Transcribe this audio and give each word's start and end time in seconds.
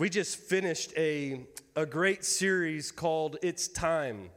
We 0.00 0.08
just 0.08 0.38
finished 0.38 0.94
a, 0.96 1.42
a 1.76 1.84
great 1.84 2.24
series 2.24 2.90
called 2.90 3.36
It's 3.42 3.68
Time. 3.68 4.30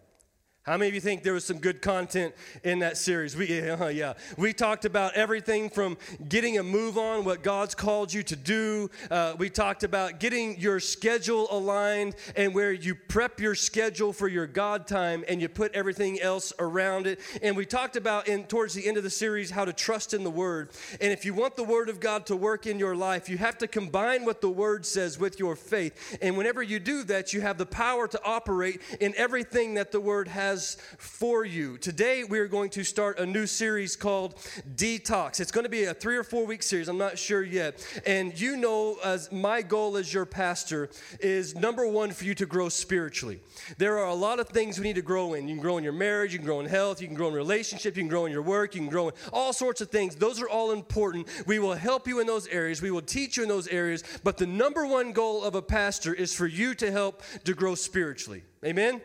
How 0.65 0.77
many 0.77 0.87
of 0.87 0.95
you 0.95 1.01
think 1.01 1.23
there 1.23 1.33
was 1.33 1.43
some 1.43 1.57
good 1.57 1.81
content 1.81 2.33
in 2.63 2.79
that 2.79 2.95
series? 2.95 3.35
We, 3.35 3.69
uh, 3.69 3.87
yeah, 3.89 4.13
we 4.37 4.53
talked 4.53 4.85
about 4.85 5.13
everything 5.13 5.69
from 5.69 5.97
getting 6.29 6.57
a 6.57 6.63
move 6.63 6.97
on, 6.97 7.25
what 7.25 7.43
God's 7.43 7.75
called 7.75 8.13
you 8.13 8.23
to 8.23 8.37
do. 8.37 8.89
Uh, 9.11 9.35
we 9.37 9.49
talked 9.49 9.83
about 9.83 10.21
getting 10.21 10.57
your 10.57 10.79
schedule 10.79 11.49
aligned 11.51 12.15
and 12.37 12.55
where 12.55 12.71
you 12.71 12.95
prep 12.95 13.41
your 13.41 13.55
schedule 13.55 14.13
for 14.13 14.29
your 14.29 14.47
God 14.47 14.87
time 14.87 15.25
and 15.27 15.41
you 15.41 15.49
put 15.49 15.73
everything 15.73 16.21
else 16.21 16.53
around 16.59 17.07
it. 17.07 17.19
And 17.41 17.57
we 17.57 17.65
talked 17.65 17.97
about 17.97 18.29
in 18.29 18.45
towards 18.45 18.73
the 18.73 18.87
end 18.87 18.95
of 18.95 19.03
the 19.03 19.09
series 19.09 19.51
how 19.51 19.65
to 19.65 19.73
trust 19.73 20.13
in 20.13 20.23
the 20.23 20.31
Word. 20.31 20.71
And 21.01 21.11
if 21.11 21.25
you 21.25 21.33
want 21.33 21.57
the 21.57 21.65
Word 21.65 21.89
of 21.89 21.99
God 21.99 22.25
to 22.27 22.37
work 22.37 22.67
in 22.67 22.79
your 22.79 22.95
life, 22.95 23.27
you 23.27 23.37
have 23.37 23.57
to 23.57 23.67
combine 23.67 24.23
what 24.23 24.39
the 24.39 24.49
Word 24.49 24.85
says 24.85 25.19
with 25.19 25.39
your 25.39 25.57
faith. 25.57 26.17
And 26.21 26.37
whenever 26.37 26.63
you 26.63 26.79
do 26.79 27.03
that, 27.03 27.33
you 27.33 27.41
have 27.41 27.57
the 27.57 27.65
power 27.65 28.07
to 28.07 28.23
operate 28.23 28.81
in 29.01 29.13
everything 29.17 29.73
that 29.73 29.91
the 29.91 29.99
Word 29.99 30.29
has 30.29 30.52
has 30.53 30.77
for 30.99 31.45
you. 31.45 31.79
Today, 31.79 32.23
we 32.23 32.37
are 32.37 32.47
going 32.47 32.69
to 32.71 32.83
start 32.83 33.17
a 33.17 33.25
new 33.25 33.47
series 33.47 33.95
called 33.95 34.35
Detox. 34.75 35.39
It's 35.39 35.51
going 35.51 35.63
to 35.63 35.69
be 35.69 35.85
a 35.85 35.95
three 35.95 36.15
or 36.15 36.23
four 36.23 36.45
week 36.45 36.61
series, 36.61 36.87
I'm 36.87 36.97
not 36.99 37.17
sure 37.17 37.41
yet. 37.41 37.83
And 38.05 38.39
you 38.39 38.55
know, 38.55 38.97
as 39.03 39.31
my 39.31 39.63
goal 39.63 39.97
as 39.97 40.13
your 40.13 40.25
pastor 40.25 40.91
is 41.19 41.55
number 41.55 41.87
one 41.87 42.11
for 42.11 42.25
you 42.25 42.35
to 42.35 42.45
grow 42.45 42.69
spiritually. 42.69 43.39
There 43.79 43.97
are 43.97 44.09
a 44.09 44.13
lot 44.13 44.39
of 44.39 44.47
things 44.49 44.77
we 44.77 44.83
need 44.83 44.95
to 44.95 45.01
grow 45.01 45.33
in. 45.33 45.47
You 45.47 45.55
can 45.55 45.61
grow 45.61 45.79
in 45.79 45.83
your 45.83 45.93
marriage, 45.93 46.33
you 46.33 46.37
can 46.37 46.45
grow 46.45 46.59
in 46.59 46.67
health, 46.67 47.01
you 47.01 47.07
can 47.07 47.15
grow 47.15 47.29
in 47.29 47.33
relationship, 47.33 47.97
you 47.97 48.03
can 48.03 48.09
grow 48.09 48.27
in 48.27 48.31
your 48.31 48.43
work, 48.43 48.75
you 48.75 48.81
can 48.81 48.91
grow 48.91 49.07
in 49.07 49.15
all 49.31 49.53
sorts 49.53 49.81
of 49.81 49.89
things. 49.89 50.15
Those 50.15 50.39
are 50.39 50.49
all 50.49 50.71
important. 50.71 51.27
We 51.47 51.57
will 51.57 51.73
help 51.73 52.07
you 52.07 52.19
in 52.19 52.27
those 52.27 52.45
areas, 52.47 52.79
we 52.79 52.91
will 52.91 53.01
teach 53.01 53.37
you 53.37 53.43
in 53.43 53.49
those 53.49 53.67
areas. 53.69 54.03
But 54.23 54.37
the 54.37 54.45
number 54.45 54.85
one 54.85 55.13
goal 55.13 55.43
of 55.43 55.55
a 55.55 55.63
pastor 55.63 56.13
is 56.13 56.35
for 56.35 56.45
you 56.45 56.75
to 56.75 56.91
help 56.91 57.23
to 57.45 57.55
grow 57.55 57.73
spiritually. 57.73 58.43
Amen? 58.63 59.01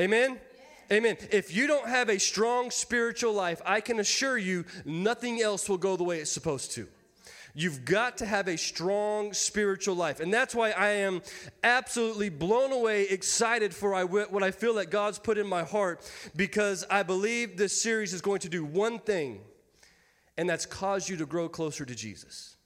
Amen? 0.00 0.30
Amen? 0.30 0.40
Amen. 0.90 1.18
If 1.30 1.54
you 1.54 1.66
don't 1.66 1.88
have 1.88 2.08
a 2.08 2.18
strong 2.18 2.70
spiritual 2.70 3.34
life, 3.34 3.60
I 3.66 3.80
can 3.80 4.00
assure 4.00 4.38
you 4.38 4.64
nothing 4.86 5.42
else 5.42 5.68
will 5.68 5.76
go 5.76 5.96
the 5.96 6.04
way 6.04 6.20
it's 6.20 6.30
supposed 6.30 6.72
to. 6.72 6.88
You've 7.54 7.84
got 7.84 8.18
to 8.18 8.26
have 8.26 8.46
a 8.46 8.56
strong 8.56 9.32
spiritual 9.32 9.96
life. 9.96 10.20
And 10.20 10.32
that's 10.32 10.54
why 10.54 10.70
I 10.70 10.90
am 10.90 11.22
absolutely 11.64 12.28
blown 12.28 12.72
away, 12.72 13.02
excited 13.02 13.74
for 13.74 14.00
what 14.06 14.42
I 14.42 14.50
feel 14.50 14.74
that 14.74 14.90
God's 14.90 15.18
put 15.18 15.38
in 15.38 15.46
my 15.46 15.64
heart, 15.64 16.08
because 16.36 16.84
I 16.88 17.02
believe 17.02 17.56
this 17.56 17.82
series 17.82 18.14
is 18.14 18.20
going 18.20 18.40
to 18.40 18.48
do 18.48 18.64
one 18.64 18.98
thing, 18.98 19.40
and 20.36 20.48
that's 20.48 20.66
cause 20.66 21.08
you 21.08 21.16
to 21.16 21.26
grow 21.26 21.48
closer 21.48 21.84
to 21.84 21.94
Jesus. 21.94 22.56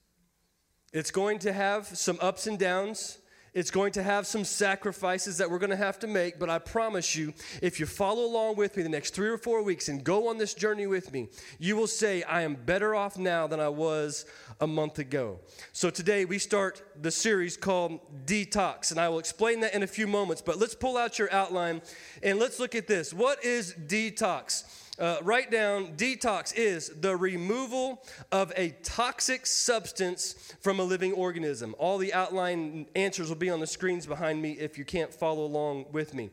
It's 0.93 1.11
going 1.11 1.39
to 1.41 1.53
have 1.53 1.87
some 1.87 2.19
ups 2.21 2.47
and 2.47 2.59
downs. 2.59 3.19
It's 3.55 3.71
going 3.71 3.93
to 3.93 4.03
have 4.03 4.27
some 4.27 4.45
sacrifices 4.45 5.37
that 5.37 5.51
we're 5.51 5.59
going 5.59 5.71
to 5.71 5.77
have 5.77 5.99
to 5.99 6.07
make, 6.07 6.39
but 6.39 6.49
I 6.49 6.59
promise 6.59 7.15
you, 7.15 7.35
if 7.61 7.79
you 7.79 7.85
follow 7.85 8.25
along 8.25 8.57
with 8.57 8.79
me 8.79 8.83
the 8.83 8.89
next 8.89 9.15
three 9.15 9.29
or 9.29 9.37
four 9.37 9.63
weeks 9.63 9.91
and 9.91 10.03
go 10.03 10.29
on 10.29 10.39
this 10.39 10.55
journey 10.55 10.87
with 10.87 11.13
me, 11.13 11.29
you 11.59 11.77
will 11.77 11.87
say, 11.87 12.23
I 12.23 12.43
am 12.43 12.55
better 12.55 12.95
off 12.95 13.19
now 13.19 13.47
than 13.47 13.61
I 13.61 13.69
was 13.69 14.25
a 14.61 14.67
month 14.67 14.99
ago. 14.99 15.39
So 15.75 15.91
today 15.91 16.25
we 16.25 16.39
start 16.39 16.83
the 17.03 17.11
series 17.11 17.59
called 17.59 18.01
Detox, 18.25 18.91
and 18.91 18.99
I 18.99 19.11
will 19.11 19.19
explain 19.19 19.61
that 19.61 19.75
in 19.75 19.83
a 19.83 19.87
few 19.87 20.07
moments, 20.07 20.41
but 20.41 20.59
let's 20.59 20.75
pull 20.75 20.97
out 20.97 21.19
your 21.19 21.31
outline 21.31 21.83
and 22.23 22.39
let's 22.39 22.59
look 22.59 22.75
at 22.75 22.87
this. 22.87 23.13
What 23.13 23.45
is 23.45 23.75
detox? 23.87 24.82
Uh, 25.03 25.19
write 25.25 25.51
down 25.51 25.89
detox 25.97 26.55
is 26.55 26.91
the 27.01 27.17
removal 27.17 28.05
of 28.31 28.53
a 28.57 28.69
toxic 28.85 29.45
substance 29.45 30.55
from 30.61 30.79
a 30.79 30.83
living 30.85 31.13
organism. 31.15 31.75
All 31.77 31.99
the 31.99 32.15
outline 32.15 32.87
answers 32.95 33.29
will 33.29 33.35
be 33.35 33.51
on 33.51 33.59
the 33.59 33.67
screens 33.67 34.07
behind 34.07 34.41
me 34.41 34.53
if 34.53 34.79
you 34.79 34.85
can't 34.85 35.13
follow 35.13 35.45
along 35.45 35.87
with 35.91 36.15
me. 36.15 36.31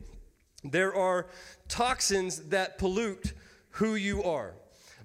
There 0.62 0.94
are 0.94 1.26
toxins 1.66 2.42
that 2.50 2.78
pollute 2.78 3.32
who 3.70 3.96
you 3.96 4.22
are. 4.22 4.54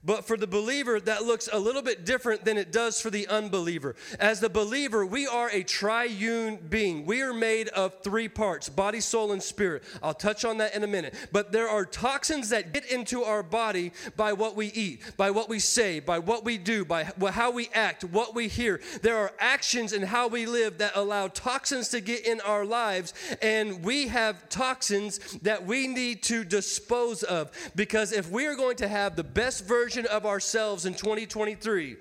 But 0.06 0.26
for 0.26 0.38
the 0.38 0.46
believer, 0.46 1.00
that 1.00 1.24
looks 1.24 1.50
a 1.52 1.58
little 1.58 1.82
bit 1.82 2.06
different 2.06 2.46
than 2.46 2.58
it 2.58 2.72
does 2.72 3.02
for 3.02 3.10
the 3.10 3.28
unbeliever. 3.28 3.96
As 4.20 4.40
the 4.40 4.50
believer, 4.50 5.06
we 5.06 5.26
are 5.26 5.50
a 5.50 5.64
triune 5.64 6.58
being. 6.70 7.06
We 7.06 7.22
are 7.24 7.34
made 7.34 7.70
of 7.70 8.02
three 8.04 8.30
parts 8.30 8.70
body, 8.70 9.00
soul, 9.00 9.32
and 9.32 9.42
spirit. 9.42 9.84
I'll 10.04 10.14
touch 10.14 10.46
on 10.46 10.60
that 10.60 10.76
in 10.76 10.84
a 10.84 10.88
minute. 10.88 11.16
But 11.32 11.52
there 11.52 11.68
are 11.68 11.86
toxins 11.86 12.50
that 12.50 12.72
get 12.72 12.86
into 12.86 13.24
our 13.24 13.42
body 13.42 13.94
by 14.16 14.34
what 14.34 14.56
we 14.56 14.68
eat, 14.68 15.02
by 15.18 15.32
what 15.32 15.50
we 15.50 15.60
say, 15.60 16.00
by 16.00 16.20
what 16.20 16.46
we 16.46 16.58
do, 16.58 16.86
by 16.86 17.06
how 17.32 17.52
we 17.52 17.70
act, 17.74 18.04
what 18.04 18.36
we 18.36 18.48
hear. 18.48 18.82
There 19.02 19.18
are 19.18 19.34
actions 19.40 19.92
and 19.92 20.06
how 20.06 20.28
we 20.28 20.46
live 20.46 20.78
that 20.78 20.96
allow 20.96 21.30
toxins 21.30 21.90
to 21.90 22.02
get 22.02 22.26
in 22.26 22.42
our 22.42 22.66
lives, 22.66 23.14
and 23.42 23.84
we 23.84 24.08
have 24.10 24.50
toxins 24.50 25.18
that 25.42 25.66
we 25.66 25.88
need 25.88 26.22
to 26.24 26.44
dispose 26.44 27.24
of. 27.24 27.52
Because 27.76 28.12
if 28.12 28.30
we 28.30 28.46
are 28.46 28.56
going 28.56 28.78
to 28.78 28.88
have 28.88 29.16
the 29.16 29.24
best 29.24 29.66
version, 29.66 29.95
version 29.96 30.12
of 30.12 30.26
ourselves 30.26 30.86
in 30.86 30.94
2023, 30.94 31.96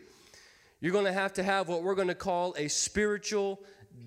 you're 0.81 0.93
going 0.93 1.05
to 1.05 1.13
have 1.13 1.33
to 1.33 1.45
have 1.45 1.69
what 1.69 1.85
we're 1.85 1.95
going 1.95 2.09
to 2.09 2.15
call 2.15 2.53
a 2.59 2.67
spiritual 2.67 3.61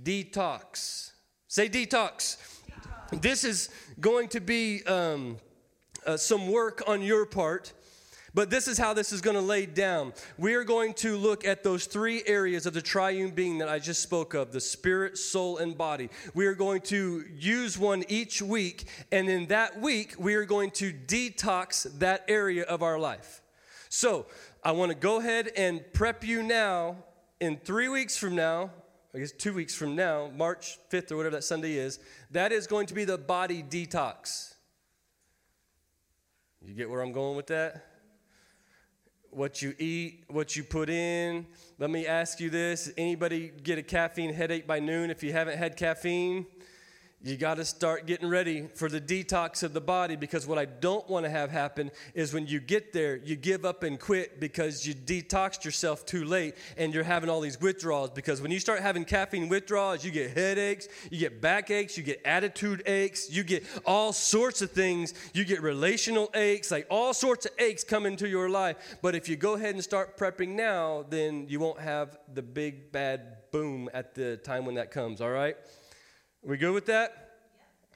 detox. 0.04 1.12
Say 1.48 1.70
detox. 1.70 2.36
detox. 2.68 3.22
This 3.22 3.46
is 3.46 3.70
going 4.02 4.28
to 4.30 4.42
be 4.42 4.84
um, 4.84 5.38
uh, 6.06 6.18
some 6.18 6.52
work 6.52 6.84
on 6.86 7.02
your 7.02 7.26
part. 7.26 7.72
But 8.34 8.50
this 8.50 8.68
is 8.68 8.78
how 8.78 8.94
this 8.94 9.14
is 9.14 9.22
going 9.22 9.38
to 9.38 9.42
lay 9.42 9.66
down. 9.66 10.12
We 10.38 10.56
are 10.56 10.66
going 10.66 10.94
to 10.96 11.16
look 11.16 11.46
at 11.48 11.64
those 11.64 11.86
three 11.86 12.24
areas 12.28 12.66
of 12.66 12.74
the 12.74 12.82
triune 12.82 13.32
being 13.32 13.60
that 13.60 13.70
I 13.70 13.80
just 13.80 14.02
spoke 14.02 14.34
of 14.34 14.52
the 14.52 14.60
spirit, 14.60 15.18
soul, 15.18 15.60
and 15.60 15.78
body. 15.78 16.10
We 16.34 16.46
are 16.48 16.56
going 16.56 16.82
to 16.82 17.24
use 17.34 17.78
one 17.78 18.04
each 18.10 18.42
week, 18.42 18.90
and 19.14 19.30
in 19.30 19.48
that 19.48 19.80
week, 19.80 20.16
we 20.20 20.36
are 20.36 20.46
going 20.46 20.72
to 20.72 20.92
detox 20.92 21.88
that 22.00 22.26
area 22.28 22.64
of 22.64 22.84
our 22.84 23.00
life. 23.00 23.42
So 23.90 24.26
I 24.64 24.72
want 24.72 24.92
to 24.92 24.98
go 24.98 25.20
ahead 25.20 25.52
and 25.56 25.82
prep 25.94 26.24
you 26.24 26.44
now. 26.44 26.98
In 27.40 27.58
three 27.58 27.88
weeks 27.88 28.18
from 28.18 28.36
now, 28.36 28.72
I 29.14 29.20
guess 29.20 29.32
two 29.32 29.54
weeks 29.54 29.76
from 29.76 29.96
now, 29.96 30.32
March 30.36 30.78
5th 30.92 31.12
or 31.12 31.18
whatever 31.18 31.36
that 31.36 31.44
Sunday 31.44 31.74
is, 31.74 32.00
that 32.32 32.52
is 32.52 32.68
going 32.68 32.88
to 32.88 32.94
be 32.94 33.06
the 33.06 33.18
body 33.18 33.64
detox. 33.64 34.56
You 36.62 36.74
get 36.74 36.90
where 36.90 37.02
I'm 37.02 37.14
going 37.14 37.38
with 37.38 37.48
that? 37.48 37.86
What 39.30 39.62
you 39.62 39.74
eat, 39.78 40.26
what 40.28 40.56
you 40.56 40.64
put 40.64 40.90
in. 40.90 41.46
Let 41.80 41.90
me 41.90 42.08
ask 42.08 42.40
you 42.40 42.50
this 42.50 42.92
anybody 42.98 43.52
get 43.64 43.78
a 43.78 43.84
caffeine 43.84 44.34
headache 44.34 44.68
by 44.68 44.80
noon 44.80 45.10
if 45.10 45.24
you 45.24 45.32
haven't 45.32 45.58
had 45.58 45.78
caffeine? 45.78 46.46
You 47.24 47.36
got 47.36 47.56
to 47.56 47.66
start 47.66 48.06
getting 48.06 48.30
ready 48.30 48.68
for 48.76 48.90
the 48.90 49.02
detox 49.02 49.64
of 49.64 49.74
the 49.74 49.82
body 49.82 50.16
because 50.16 50.46
what 50.46 50.60
I 50.60 50.66
don't 50.66 51.10
want 51.10 51.26
to 51.26 51.32
have 51.32 51.50
happen 51.50 51.90
is 52.14 52.32
when 52.32 52.46
you 52.46 52.60
get 52.60 52.94
there, 52.94 53.16
you 53.16 53.36
give 53.36 53.66
up 53.66 53.82
and 53.82 54.00
quit 54.00 54.40
because 54.40 54.86
you 54.86 54.94
detoxed 54.94 55.66
yourself 55.66 56.06
too 56.06 56.26
late 56.26 56.54
and 56.78 56.94
you're 56.94 57.04
having 57.04 57.28
all 57.28 57.42
these 57.42 57.60
withdrawals. 57.60 58.12
Because 58.12 58.40
when 58.40 58.52
you 58.52 58.60
start 58.60 58.82
having 58.82 59.04
caffeine 59.04 59.50
withdrawals, 59.50 60.06
you 60.06 60.12
get 60.12 60.38
headaches, 60.38 60.88
you 61.10 61.18
get 61.18 61.42
backaches, 61.42 61.98
you 61.98 62.04
get 62.04 62.22
attitude 62.24 62.84
aches, 62.86 63.32
you 63.32 63.44
get 63.44 63.64
all 63.84 64.14
sorts 64.14 64.62
of 64.62 64.70
things. 64.70 65.16
You 65.34 65.44
get 65.44 65.64
relational 65.64 66.30
aches, 66.36 66.70
like 66.70 66.86
all 66.88 67.16
sorts 67.16 67.48
of 67.48 67.52
aches 67.58 67.84
come 67.84 68.06
into 68.06 68.30
your 68.30 68.48
life. 68.48 68.98
But 69.02 69.16
if 69.16 69.28
you 69.28 69.38
go 69.38 69.56
ahead 69.56 69.74
and 69.74 69.84
start 69.84 70.20
prepping 70.20 70.50
now, 70.50 71.04
then 71.10 71.48
you 71.50 71.60
won't 71.60 71.80
have 71.80 72.20
the 72.32 72.44
big 72.44 72.92
bad 72.92 73.38
boom 73.52 73.90
at 73.92 74.14
the 74.14 74.38
time 74.38 74.66
when 74.66 74.76
that 74.76 74.92
comes, 74.92 75.20
all 75.20 75.32
right? 75.32 75.58
We 76.48 76.56
good 76.56 76.74
with 76.74 76.86
that? 76.86 77.34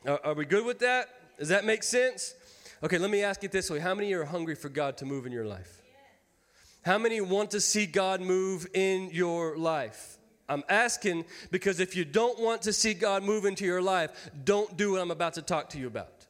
Are, 0.06 0.19
are 0.25 0.34
we 0.34 0.44
good 0.44 0.66
with 0.66 0.79
that? 0.79 1.07
Does 1.39 1.47
that 1.47 1.63
make 1.63 1.84
sense? 1.84 2.35
Okay, 2.84 2.97
let 2.97 3.09
me 3.09 3.23
ask 3.23 3.41
it 3.45 3.51
this 3.53 3.69
way 3.69 3.79
How 3.79 3.95
many 3.95 4.12
are 4.12 4.25
hungry 4.25 4.56
for 4.56 4.67
God 4.67 4.97
to 4.97 5.06
move 5.06 5.25
in 5.25 5.31
your 5.31 5.45
life? 5.45 5.81
How 6.81 6.97
many 6.97 7.22
want 7.22 7.51
to 7.51 7.62
see 7.62 7.85
God 7.85 8.19
move 8.19 8.67
in 8.73 9.09
your 9.12 9.57
life? 9.57 10.17
I'm 10.50 10.66
asking 10.67 11.23
because 11.50 11.79
if 11.79 11.95
you 11.95 12.03
don't 12.03 12.41
want 12.41 12.63
to 12.63 12.73
see 12.73 12.94
God 12.94 13.23
move 13.23 13.45
into 13.45 13.63
your 13.63 13.81
life, 13.81 14.12
don't 14.44 14.75
do 14.75 14.92
what 14.92 15.01
I'm 15.01 15.12
about 15.12 15.36
to 15.36 15.42
talk 15.42 15.69
to 15.69 15.77
you 15.80 15.88
about. 15.88 16.20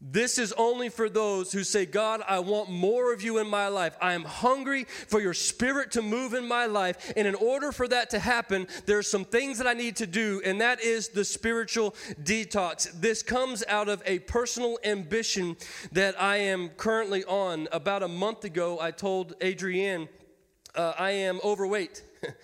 This 0.00 0.38
is 0.38 0.52
only 0.58 0.90
for 0.90 1.08
those 1.08 1.52
who 1.52 1.64
say, 1.64 1.86
God, 1.86 2.22
I 2.28 2.40
want 2.40 2.68
more 2.68 3.12
of 3.12 3.22
you 3.22 3.38
in 3.38 3.46
my 3.46 3.68
life. 3.68 3.96
I 4.02 4.12
am 4.12 4.24
hungry 4.24 4.84
for 4.84 5.20
your 5.20 5.32
spirit 5.32 5.92
to 5.92 6.02
move 6.02 6.34
in 6.34 6.46
my 6.46 6.66
life. 6.66 7.12
And 7.16 7.26
in 7.26 7.34
order 7.34 7.72
for 7.72 7.88
that 7.88 8.10
to 8.10 8.18
happen, 8.18 8.66
there 8.84 8.98
are 8.98 9.02
some 9.02 9.24
things 9.24 9.56
that 9.58 9.66
I 9.66 9.72
need 9.72 9.96
to 9.96 10.06
do, 10.06 10.42
and 10.44 10.60
that 10.60 10.82
is 10.82 11.08
the 11.08 11.24
spiritual 11.24 11.94
detox. 12.22 12.90
This 13.00 13.22
comes 13.22 13.64
out 13.66 13.88
of 13.88 14.02
a 14.04 14.18
personal 14.20 14.78
ambition 14.84 15.56
that 15.92 16.20
I 16.20 16.36
am 16.36 16.68
currently 16.70 17.24
on. 17.24 17.68
About 17.72 18.02
a 18.02 18.08
month 18.08 18.44
ago, 18.44 18.78
I 18.80 18.90
told 18.90 19.34
Adrienne, 19.42 20.08
uh, 20.74 20.92
I 20.98 21.12
am 21.12 21.40
overweight. 21.42 22.02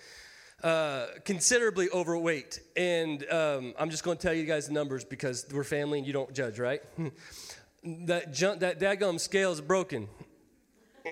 Uh, 0.63 1.07
considerably 1.25 1.89
overweight. 1.89 2.59
And 2.77 3.25
um, 3.31 3.73
I'm 3.79 3.89
just 3.89 4.03
going 4.03 4.17
to 4.17 4.21
tell 4.21 4.33
you 4.33 4.45
guys 4.45 4.67
the 4.67 4.73
numbers 4.73 5.03
because 5.03 5.45
we're 5.51 5.63
family 5.63 5.97
and 5.97 6.05
you 6.05 6.13
don't 6.13 6.31
judge, 6.33 6.59
right? 6.59 6.83
that 7.83 8.31
jump, 8.31 8.59
that 8.59 8.79
daggum 8.79 9.19
scale 9.19 9.51
is 9.51 9.59
broken. 9.59 10.07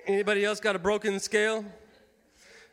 Anybody 0.05 0.45
else 0.45 0.59
got 0.59 0.75
a 0.75 0.79
broken 0.79 1.19
scale? 1.19 1.65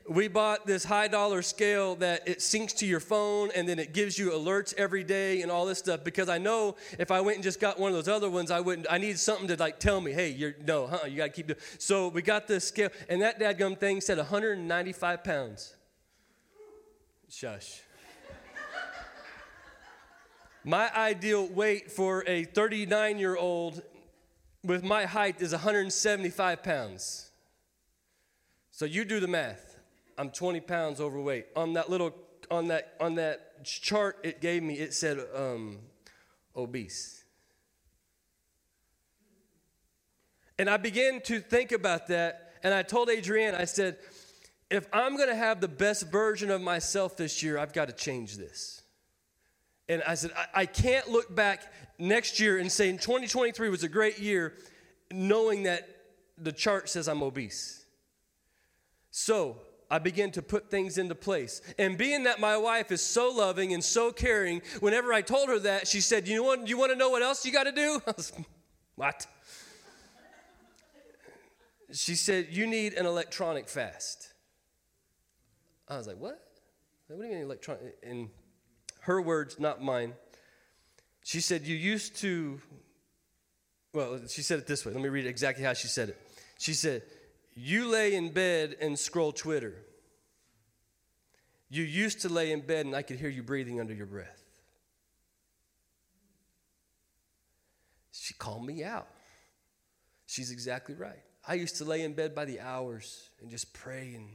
we 0.08 0.28
bought 0.28 0.66
this 0.66 0.84
high 0.84 1.08
dollar 1.08 1.42
scale 1.42 1.96
that 1.96 2.26
it 2.28 2.38
syncs 2.38 2.76
to 2.76 2.86
your 2.86 3.00
phone 3.00 3.50
and 3.54 3.68
then 3.68 3.78
it 3.78 3.92
gives 3.92 4.18
you 4.18 4.30
alerts 4.30 4.74
every 4.74 5.02
day 5.02 5.42
and 5.42 5.50
all 5.50 5.66
this 5.66 5.78
stuff 5.78 6.04
because 6.04 6.28
I 6.28 6.38
know 6.38 6.76
if 6.98 7.10
I 7.10 7.20
went 7.20 7.36
and 7.36 7.44
just 7.44 7.60
got 7.60 7.78
one 7.78 7.90
of 7.90 7.96
those 7.96 8.08
other 8.08 8.30
ones, 8.30 8.50
I 8.50 8.60
wouldn't. 8.60 8.86
I 8.90 8.98
need 8.98 9.18
something 9.18 9.48
to 9.48 9.56
like 9.56 9.80
tell 9.80 10.00
me, 10.00 10.12
hey, 10.12 10.30
you're 10.30 10.54
no, 10.64 10.86
huh? 10.86 11.00
You 11.08 11.16
got 11.16 11.24
to 11.24 11.30
keep 11.30 11.48
doing. 11.48 11.58
So 11.78 12.08
we 12.08 12.22
got 12.22 12.46
this 12.46 12.66
scale, 12.68 12.90
and 13.08 13.22
that 13.22 13.40
dadgum 13.40 13.78
thing 13.78 14.00
said 14.00 14.18
195 14.18 15.24
pounds. 15.24 15.75
Shush. 17.28 17.80
my 20.64 20.90
ideal 20.94 21.46
weight 21.46 21.90
for 21.90 22.24
a 22.26 22.44
39 22.44 23.18
year 23.18 23.36
old 23.36 23.82
with 24.62 24.84
my 24.84 25.04
height 25.06 25.40
is 25.40 25.52
175 25.52 26.62
pounds. 26.62 27.30
So 28.70 28.84
you 28.84 29.04
do 29.04 29.20
the 29.20 29.28
math. 29.28 29.78
I'm 30.18 30.30
20 30.30 30.60
pounds 30.60 31.00
overweight. 31.00 31.46
On 31.56 31.72
that 31.74 31.90
little, 31.90 32.14
on 32.50 32.68
that, 32.68 32.94
on 33.00 33.16
that 33.16 33.64
chart 33.64 34.18
it 34.22 34.40
gave 34.40 34.62
me, 34.62 34.74
it 34.74 34.94
said 34.94 35.18
um, 35.34 35.78
obese. 36.54 37.24
And 40.58 40.70
I 40.70 40.76
began 40.78 41.20
to 41.22 41.40
think 41.40 41.72
about 41.72 42.06
that, 42.06 42.54
and 42.62 42.72
I 42.72 42.82
told 42.82 43.10
Adrienne, 43.10 43.54
I 43.54 43.64
said, 43.64 43.98
if 44.70 44.86
I'm 44.92 45.16
going 45.16 45.28
to 45.28 45.34
have 45.34 45.60
the 45.60 45.68
best 45.68 46.10
version 46.10 46.50
of 46.50 46.60
myself 46.60 47.16
this 47.16 47.42
year, 47.42 47.58
I've 47.58 47.72
got 47.72 47.88
to 47.88 47.94
change 47.94 48.36
this. 48.36 48.82
And 49.88 50.02
I 50.06 50.14
said, 50.14 50.32
I, 50.36 50.62
I 50.62 50.66
can't 50.66 51.08
look 51.08 51.34
back 51.34 51.72
next 51.98 52.40
year 52.40 52.58
and 52.58 52.70
say 52.70 52.90
2023 52.90 53.68
was 53.68 53.84
a 53.84 53.88
great 53.88 54.18
year, 54.18 54.54
knowing 55.12 55.64
that 55.64 55.88
the 56.36 56.52
chart 56.52 56.88
says 56.88 57.08
I'm 57.08 57.22
obese. 57.22 57.84
So 59.10 59.58
I 59.90 60.00
begin 60.00 60.32
to 60.32 60.42
put 60.42 60.70
things 60.70 60.98
into 60.98 61.14
place. 61.14 61.62
And 61.78 61.96
being 61.96 62.24
that 62.24 62.40
my 62.40 62.56
wife 62.56 62.90
is 62.90 63.00
so 63.00 63.30
loving 63.30 63.72
and 63.72 63.82
so 63.82 64.10
caring, 64.10 64.62
whenever 64.80 65.12
I 65.12 65.22
told 65.22 65.48
her 65.48 65.60
that, 65.60 65.86
she 65.86 66.00
said, 66.00 66.26
You 66.26 66.42
want, 66.42 66.68
you 66.68 66.76
want 66.76 66.92
to 66.92 66.98
know 66.98 67.10
what 67.10 67.22
else 67.22 67.46
you 67.46 67.52
got 67.52 67.64
to 67.64 67.72
do? 67.72 68.00
Was, 68.06 68.32
what? 68.96 69.26
She 71.92 72.16
said, 72.16 72.48
You 72.50 72.66
need 72.66 72.94
an 72.94 73.06
electronic 73.06 73.68
fast. 73.68 74.32
I 75.88 75.96
was 75.96 76.06
like, 76.06 76.18
What? 76.18 76.40
What 77.08 77.20
do 77.20 77.26
you 77.26 77.32
mean 77.32 77.42
electronic? 77.42 77.98
In 78.02 78.30
her 79.00 79.20
words, 79.20 79.60
not 79.60 79.82
mine. 79.82 80.14
She 81.24 81.40
said, 81.40 81.66
You 81.66 81.76
used 81.76 82.16
to, 82.16 82.60
well, 83.92 84.20
she 84.28 84.42
said 84.42 84.58
it 84.58 84.66
this 84.66 84.84
way. 84.84 84.92
Let 84.92 85.02
me 85.02 85.08
read 85.08 85.26
exactly 85.26 85.64
how 85.64 85.72
she 85.72 85.88
said 85.88 86.10
it. 86.10 86.20
She 86.58 86.72
said, 86.72 87.02
you 87.58 87.88
lay 87.88 88.14
in 88.14 88.32
bed 88.32 88.76
and 88.82 88.98
scroll 88.98 89.32
Twitter. 89.32 89.74
You 91.70 91.82
used 91.82 92.20
to 92.20 92.28
lay 92.28 92.52
in 92.52 92.60
bed 92.60 92.84
and 92.84 92.94
I 92.94 93.00
could 93.00 93.18
hear 93.18 93.30
you 93.30 93.42
breathing 93.42 93.80
under 93.80 93.94
your 93.94 94.06
breath. 94.06 94.44
She 98.12 98.34
called 98.34 98.64
me 98.64 98.84
out. 98.84 99.08
She's 100.26 100.50
exactly 100.50 100.94
right. 100.94 101.22
I 101.48 101.54
used 101.54 101.76
to 101.76 101.84
lay 101.84 102.02
in 102.02 102.12
bed 102.12 102.34
by 102.34 102.44
the 102.44 102.60
hours 102.60 103.30
and 103.40 103.50
just 103.50 103.72
pray 103.72 104.12
and 104.14 104.28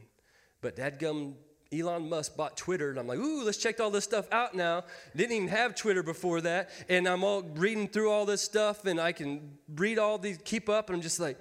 but 0.61 0.75
dadgum 0.75 1.33
Elon 1.73 2.09
Musk 2.09 2.35
bought 2.35 2.57
Twitter, 2.57 2.89
and 2.89 2.99
I'm 2.99 3.07
like, 3.07 3.17
ooh, 3.17 3.43
let's 3.43 3.57
check 3.57 3.79
all 3.79 3.89
this 3.89 4.03
stuff 4.03 4.27
out 4.31 4.53
now. 4.53 4.83
Didn't 5.15 5.31
even 5.31 5.47
have 5.47 5.73
Twitter 5.73 6.03
before 6.03 6.41
that, 6.41 6.69
and 6.89 7.07
I'm 7.07 7.23
all 7.23 7.43
reading 7.43 7.87
through 7.87 8.11
all 8.11 8.25
this 8.25 8.41
stuff, 8.41 8.85
and 8.85 8.99
I 8.99 9.13
can 9.13 9.57
read 9.75 9.97
all 9.97 10.17
these, 10.17 10.37
keep 10.43 10.67
up, 10.67 10.89
and 10.89 10.97
I'm 10.97 11.01
just 11.01 11.19
like, 11.19 11.37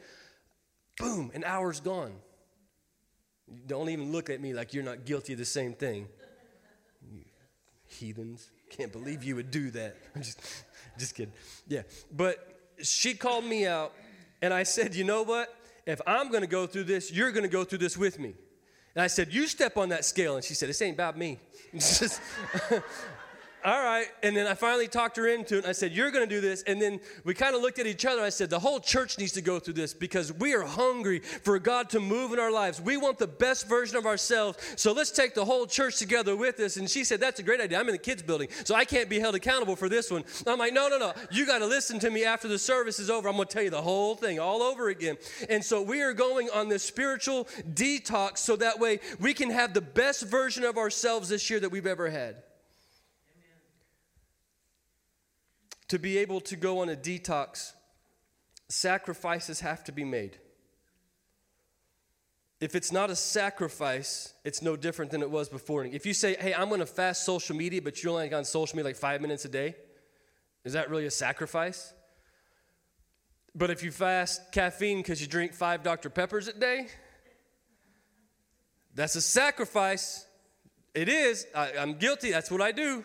boom, 0.99 1.33
an 1.35 1.43
hour's 1.43 1.81
gone. 1.81 2.13
Don't 3.67 3.89
even 3.89 4.13
look 4.13 4.31
at 4.31 4.41
me 4.41 4.55
like 4.55 4.73
you're 4.73 4.85
not 4.85 5.05
guilty 5.05 5.33
of 5.33 5.41
the 5.41 5.45
same 5.45 5.73
thing. 5.73 6.07
You 7.11 7.23
heathens. 7.89 8.51
Can't 8.71 8.93
believe 8.93 9.25
you 9.25 9.35
would 9.35 9.51
do 9.51 9.73
that. 9.73 9.97
I'm 10.15 10.23
just, 10.23 10.41
just 10.97 11.17
kidding. 11.17 11.35
Yeah. 11.67 11.83
But 12.17 12.37
she 12.81 13.15
called 13.15 13.45
me 13.45 13.67
out, 13.67 13.93
and 14.41 14.55
I 14.55 14.63
said, 14.63 14.95
you 14.95 15.03
know 15.03 15.23
what? 15.23 15.53
If 15.87 16.01
I'm 16.07 16.29
going 16.29 16.43
to 16.43 16.47
go 16.47 16.69
through 16.69 16.85
this, 16.85 17.11
you're 17.11 17.33
going 17.33 17.43
to 17.43 17.49
go 17.49 17.65
through 17.65 17.79
this 17.79 17.99
with 17.99 18.21
me. 18.21 18.35
And 18.95 19.03
I 19.03 19.07
said, 19.07 19.33
You 19.33 19.47
step 19.47 19.77
on 19.77 19.89
that 19.91 20.05
scale. 20.05 20.37
And 20.37 20.45
she 20.45 20.55
said, 20.55 20.69
This 20.69 20.83
ain't 20.83 20.97
about 20.97 21.17
me. 21.17 21.39
all 23.65 23.83
right. 23.83 24.07
And 24.23 24.35
then 24.35 24.47
I 24.47 24.55
finally 24.55 24.89
talked 24.89 25.17
her 25.19 25.27
into 25.27 25.59
it. 25.59 25.67
I 25.67 25.73
said, 25.73 25.93
You're 25.93 26.11
going 26.11 26.27
to 26.27 26.35
do 26.35 26.41
this. 26.41 26.63
And 26.63 26.81
then 26.81 27.01
we 27.25 27.35
kind 27.35 27.55
of 27.55 27.61
looked 27.61 27.79
at 27.79 27.87
each 27.87 28.07
other. 28.07 28.23
I 28.23 28.31
said, 28.31 28.49
The 28.49 28.59
whole 28.59 28.81
church 28.81 29.19
needs 29.19 29.33
to 29.33 29.43
go 29.43 29.59
through 29.59 29.75
this 29.75 29.93
because 29.93 30.33
we 30.33 30.55
are 30.55 30.63
hungry 30.63 31.21
for 31.21 31.59
God 31.59 31.91
to 31.91 32.01
move 32.01 32.33
in 32.33 32.39
our 32.39 32.51
lives. 32.51 32.81
We 32.81 32.97
want 32.97 33.19
the 33.19 33.27
best 33.27 33.69
version 33.69 33.97
of 33.97 34.07
ourselves. 34.07 34.59
So 34.77 34.93
let's 34.93 35.11
take 35.11 35.35
the 35.35 35.45
whole 35.45 35.67
church 35.67 35.99
together 35.99 36.37
with 36.37 36.59
us. 36.61 36.77
And 36.77 36.89
she 36.89 37.05
said, 37.05 37.21
That's 37.21 37.41
a 37.41 37.43
great 37.43 37.61
idea. 37.61 37.79
I'm 37.79 37.89
in 37.89 37.93
the 37.93 37.99
kids' 37.99 38.23
building, 38.23 38.49
so 38.65 38.75
I 38.75 38.85
can't 38.85 39.11
be 39.11 39.19
held 39.19 39.35
accountable 39.35 39.77
for 39.77 39.89
this 39.89 40.11
one. 40.11 40.25
I'm 40.47 40.59
like, 40.59 40.73
No, 40.73 40.89
no, 40.89 40.99
no. 40.99 41.13
You 41.31 41.47
got 41.47 41.59
to 41.59 41.67
listen 41.67 41.99
to 42.01 42.11
me 42.11 42.25
after 42.25 42.49
the 42.49 42.59
service 42.59 42.99
is 42.99 43.11
over. 43.11 43.29
I'm 43.29 43.37
going 43.37 43.47
to 43.47 43.53
tell 43.53 43.63
you 43.63 43.71
the 43.71 43.83
whole 43.83 44.15
thing 44.15 44.39
all 44.39 44.63
over 44.63 44.89
again. 44.89 45.17
And 45.49 45.63
so 45.63 45.83
we 45.83 46.03
are 46.03 46.13
going 46.15 46.49
on 46.51 46.69
this 46.69 46.83
spiritual 46.83 47.47
detox 47.75 48.39
so 48.39 48.57
that 48.57 48.79
way 48.79 49.01
we 49.19 49.35
can 49.35 49.51
have 49.51 49.75
the 49.75 49.81
best 49.81 50.23
version 50.23 50.65
of 50.65 50.79
ourselves 50.79 51.29
this 51.29 51.51
year 51.51 51.61
that 51.61 51.71
we've 51.71 51.87
ever 51.87 52.09
had. 52.09 52.37
To 55.91 55.99
be 55.99 56.19
able 56.19 56.41
to 56.41 56.55
go 56.55 56.79
on 56.79 56.89
a 56.89 56.95
detox, 56.95 57.73
sacrifices 58.69 59.59
have 59.59 59.83
to 59.83 59.91
be 59.91 60.05
made. 60.05 60.39
If 62.61 62.77
it's 62.77 62.93
not 62.93 63.11
a 63.11 63.17
sacrifice, 63.17 64.33
it's 64.45 64.63
no 64.63 64.77
different 64.77 65.11
than 65.11 65.21
it 65.21 65.29
was 65.29 65.49
before. 65.49 65.85
If 65.85 66.07
you 66.07 66.15
say, 66.15 66.37
hey, 66.39 66.55
I'm 66.55 66.69
going 66.69 66.79
to 66.79 66.87
fast 66.87 67.25
social 67.25 67.57
media, 67.57 67.83
but 67.83 68.01
you're 68.01 68.13
only 68.13 68.33
on 68.33 68.45
social 68.45 68.77
media 68.77 68.91
like 68.91 68.97
five 68.97 69.21
minutes 69.21 69.45
a 69.47 69.49
day, 69.49 69.75
is 70.65 70.75
that 70.75 70.91
really 70.91 71.07
a 71.07 71.11
sacrifice? 71.11 71.93
But 73.53 73.71
if 73.71 73.83
you 73.83 73.91
fast 73.91 74.53
caffeine 74.53 74.99
because 74.99 75.21
you 75.21 75.27
drink 75.27 75.55
five 75.55 75.83
Dr. 75.83 76.09
Peppers 76.09 76.47
a 76.47 76.53
day, 76.53 76.87
that's 78.95 79.17
a 79.17 79.21
sacrifice. 79.21 80.25
It 80.95 81.09
is. 81.09 81.49
I, 81.53 81.71
am 81.71 81.95
guilty. 81.95 82.31
That's 82.31 82.49
what 82.49 82.61
I 82.61 82.71
do. 82.71 83.05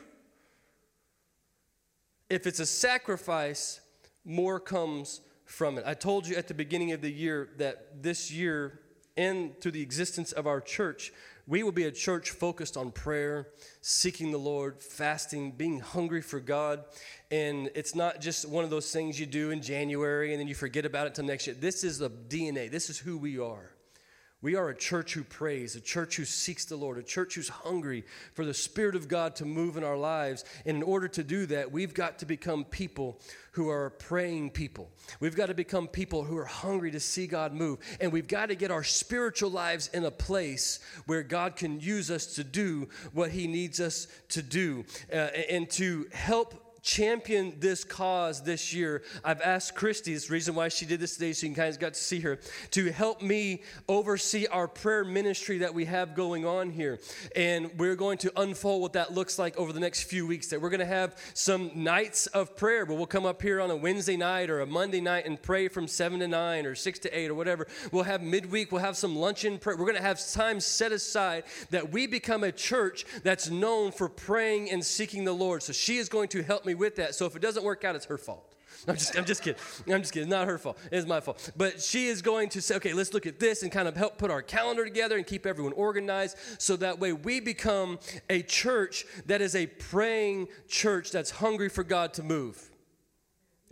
If 2.30 2.48
it's 2.48 2.60
a 2.60 2.66
sacrifice, 2.66 3.80
more 4.24 4.60
comes 4.60 5.22
from 5.46 5.78
it. 5.78 5.84
I 5.86 5.94
told 5.94 6.28
you 6.28 6.36
at 6.36 6.48
the 6.48 6.56
beginning 6.56 6.92
of 6.92 7.02
the 7.02 7.12
year 7.12 7.50
that 7.58 8.02
this 8.02 8.32
year, 8.32 8.80
and 9.16 9.60
through 9.62 9.72
the 9.72 9.82
existence 9.82 10.32
of 10.32 10.48
our 10.48 10.60
church, 10.60 11.14
we 11.48 11.62
will 11.62 11.72
be 11.72 11.84
a 11.84 11.92
church 11.92 12.32
focused 12.32 12.76
on 12.76 12.92
prayer, 12.92 13.50
seeking 13.82 14.32
the 14.32 14.40
Lord, 14.40 14.82
fasting, 14.82 15.52
being 15.52 15.80
hungry 15.80 16.22
for 16.22 16.40
God. 16.40 16.84
And 17.30 17.70
it's 17.76 17.94
not 17.94 18.20
just 18.20 18.50
one 18.50 18.64
of 18.64 18.72
those 18.72 18.92
things 18.92 19.20
you 19.20 19.28
do 19.28 19.52
in 19.52 19.62
January 19.62 20.34
and 20.34 20.40
then 20.40 20.48
you 20.48 20.56
forget 20.56 20.86
about 20.86 21.06
it 21.06 21.10
until 21.10 21.26
next 21.26 21.46
year. 21.46 21.56
This 21.58 21.84
is 21.84 22.00
the 22.00 22.10
DNA, 22.10 22.72
this 22.72 22.90
is 22.90 22.98
who 22.98 23.18
we 23.18 23.38
are. 23.38 23.75
We 24.46 24.54
are 24.54 24.70
a 24.70 24.76
church 24.76 25.16
who 25.16 25.24
prays, 25.24 25.76
a 25.76 25.82
church 25.82 26.18
who 26.18 26.24
seeks 26.24 26.66
the 26.66 26.76
Lord, 26.76 27.00
a 27.00 27.02
church 27.02 27.34
who's 27.34 27.50
hungry 27.50 28.04
for 28.36 28.46
the 28.46 28.54
Spirit 28.54 28.96
of 28.96 29.08
God 29.08 29.36
to 29.38 29.44
move 29.44 29.76
in 29.76 29.84
our 29.84 29.98
lives. 29.98 30.46
And 30.68 30.78
in 30.78 30.84
order 30.84 31.08
to 31.08 31.24
do 31.24 31.48
that, 31.48 31.72
we've 31.72 31.96
got 31.96 32.20
to 32.20 32.28
become 32.28 32.64
people 32.64 33.20
who 33.54 33.70
are 33.70 33.90
praying 33.90 34.52
people. 34.52 34.92
We've 35.20 35.36
got 35.36 35.48
to 35.48 35.56
become 35.56 35.88
people 35.88 36.24
who 36.24 36.38
are 36.38 36.46
hungry 36.46 36.92
to 36.92 37.00
see 37.00 37.26
God 37.26 37.54
move. 37.54 37.80
And 38.00 38.12
we've 38.12 38.28
got 38.28 38.50
to 38.50 38.56
get 38.56 38.70
our 38.70 38.84
spiritual 38.84 39.50
lives 39.50 39.90
in 39.96 40.06
a 40.06 40.12
place 40.12 40.80
where 41.08 41.24
God 41.24 41.56
can 41.56 41.80
use 41.80 42.12
us 42.12 42.28
to 42.36 42.44
do 42.44 42.88
what 43.14 43.32
He 43.32 43.48
needs 43.48 43.80
us 43.80 44.08
to 44.30 44.44
do 44.44 44.86
uh, 45.12 45.16
and 45.50 45.68
to 45.72 46.08
help 46.14 46.65
champion 46.86 47.56
this 47.60 47.84
cause 47.84 48.44
this 48.44 48.74
year, 48.74 49.02
I've 49.24 49.42
asked 49.42 49.76
Christy, 49.76 50.14
this 50.14 50.30
reason 50.30 50.54
why 50.54 50.70
she 50.70 50.86
did 50.86 51.00
this 51.00 51.16
today, 51.16 51.34
so 51.34 51.48
you 51.48 51.54
guys 51.54 51.78
got 51.78 51.96
to 51.96 52.00
see 52.00 52.20
her, 52.22 52.40
to 52.72 52.92
help 52.92 53.22
me 53.22 53.64
oversee 53.90 54.46
our 54.48 54.68
prayer 54.68 55.04
ministry 55.04 55.58
that 55.58 55.74
we 55.74 55.86
have 55.86 56.16
going 56.16 56.46
on 56.46 56.70
here. 56.70 57.00
And 57.36 57.72
we're 57.78 57.96
going 57.96 58.20
to 58.20 58.32
unfold 58.40 58.84
what 58.84 58.94
that 58.94 59.12
looks 59.12 59.40
like 59.40 59.58
over 59.58 59.74
the 59.74 59.80
next 59.80 60.04
few 60.04 60.28
weeks. 60.28 60.48
That 60.48 60.62
we're 60.62 60.70
going 60.70 60.80
to 60.80 60.86
have 60.86 61.18
some 61.34 61.72
nights 61.74 62.28
of 62.28 62.56
prayer, 62.56 62.86
but 62.86 62.96
we'll 62.96 63.08
come 63.08 63.26
up 63.26 63.42
here 63.42 63.60
on 63.60 63.72
a 63.72 63.76
Wednesday 63.76 64.16
night 64.16 64.52
or 64.52 64.62
a 64.62 64.68
Monday 64.68 65.02
night 65.02 65.26
and 65.26 65.42
pray 65.42 65.68
from 65.68 65.88
7 65.88 66.20
to 66.20 66.28
9 66.28 66.66
or 66.68 66.76
6 66.76 67.00
to 67.00 67.20
8 67.20 67.32
or 67.32 67.34
whatever. 67.34 67.68
We'll 67.92 68.04
have 68.04 68.22
midweek, 68.22 68.72
we'll 68.72 68.82
have 68.82 68.96
some 68.96 69.16
luncheon 69.16 69.58
prayer. 69.58 69.76
We're 69.76 69.86
going 69.86 69.98
to 69.98 70.04
have 70.04 70.24
time 70.34 70.60
set 70.60 70.92
aside 70.92 71.46
that 71.72 71.92
we 71.92 72.06
become 72.06 72.44
a 72.44 72.52
church 72.52 73.06
that's 73.24 73.50
known 73.50 73.92
for 73.92 74.08
praying 74.08 74.70
and 74.70 74.86
seeking 74.86 75.24
the 75.24 75.34
Lord. 75.34 75.64
So 75.64 75.74
she 75.74 75.98
is 75.98 76.10
going 76.10 76.28
to 76.30 76.44
help 76.44 76.64
me 76.64 76.75
with 76.76 76.96
that. 76.98 77.16
So 77.16 77.26
if 77.26 77.36
it 77.36 77.42
doesn't 77.42 77.64
work 77.64 77.84
out, 77.84 77.96
it's 77.96 78.06
her 78.06 78.18
fault. 78.18 78.56
I'm 78.88 78.96
just, 78.96 79.18
I'm 79.18 79.26
just 79.26 79.42
kidding. 79.42 79.62
I'm 79.88 80.02
just 80.02 80.14
kidding. 80.14 80.30
Not 80.30 80.48
her 80.48 80.58
fault. 80.58 80.78
It's 80.92 81.08
my 81.08 81.20
fault. 81.20 81.52
But 81.56 81.82
she 81.82 82.08
is 82.08 82.22
going 82.22 82.50
to 82.50 82.62
say, 82.62 82.76
okay, 82.76 82.94
let's 82.94 83.14
look 83.14 83.26
at 83.26 83.40
this 83.40 83.64
and 83.64 83.72
kind 83.72 83.88
of 83.88 83.96
help 83.96 84.18
put 84.18 84.30
our 84.30 84.42
calendar 84.42 84.84
together 84.84 85.18
and 85.18 85.26
keep 85.26 85.46
everyone 85.46 85.74
organized 85.74 86.38
so 86.60 86.76
that 86.78 87.00
way 87.00 87.14
we 87.14 87.40
become 87.40 88.00
a 88.30 88.42
church 88.42 89.06
that 89.26 89.42
is 89.42 89.56
a 89.56 89.68
praying 89.68 90.48
church 90.68 91.12
that's 91.12 91.32
hungry 91.32 91.70
for 91.70 91.84
God 91.84 92.14
to 92.16 92.24
move. 92.24 92.70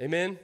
Amen? 0.01 0.39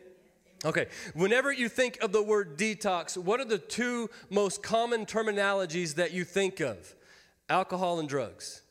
Okay, 0.65 0.87
whenever 1.13 1.53
you 1.53 1.69
think 1.69 1.97
of 2.01 2.11
the 2.11 2.21
word 2.21 2.57
detox, 2.57 3.17
what 3.17 3.39
are 3.39 3.45
the 3.45 3.57
two 3.57 4.09
most 4.29 4.61
common 4.61 5.05
terminologies 5.05 5.95
that 5.95 6.11
you 6.11 6.25
think 6.25 6.59
of? 6.59 6.95
alcohol 7.49 7.99
and 7.99 8.07
drugs. 8.07 8.61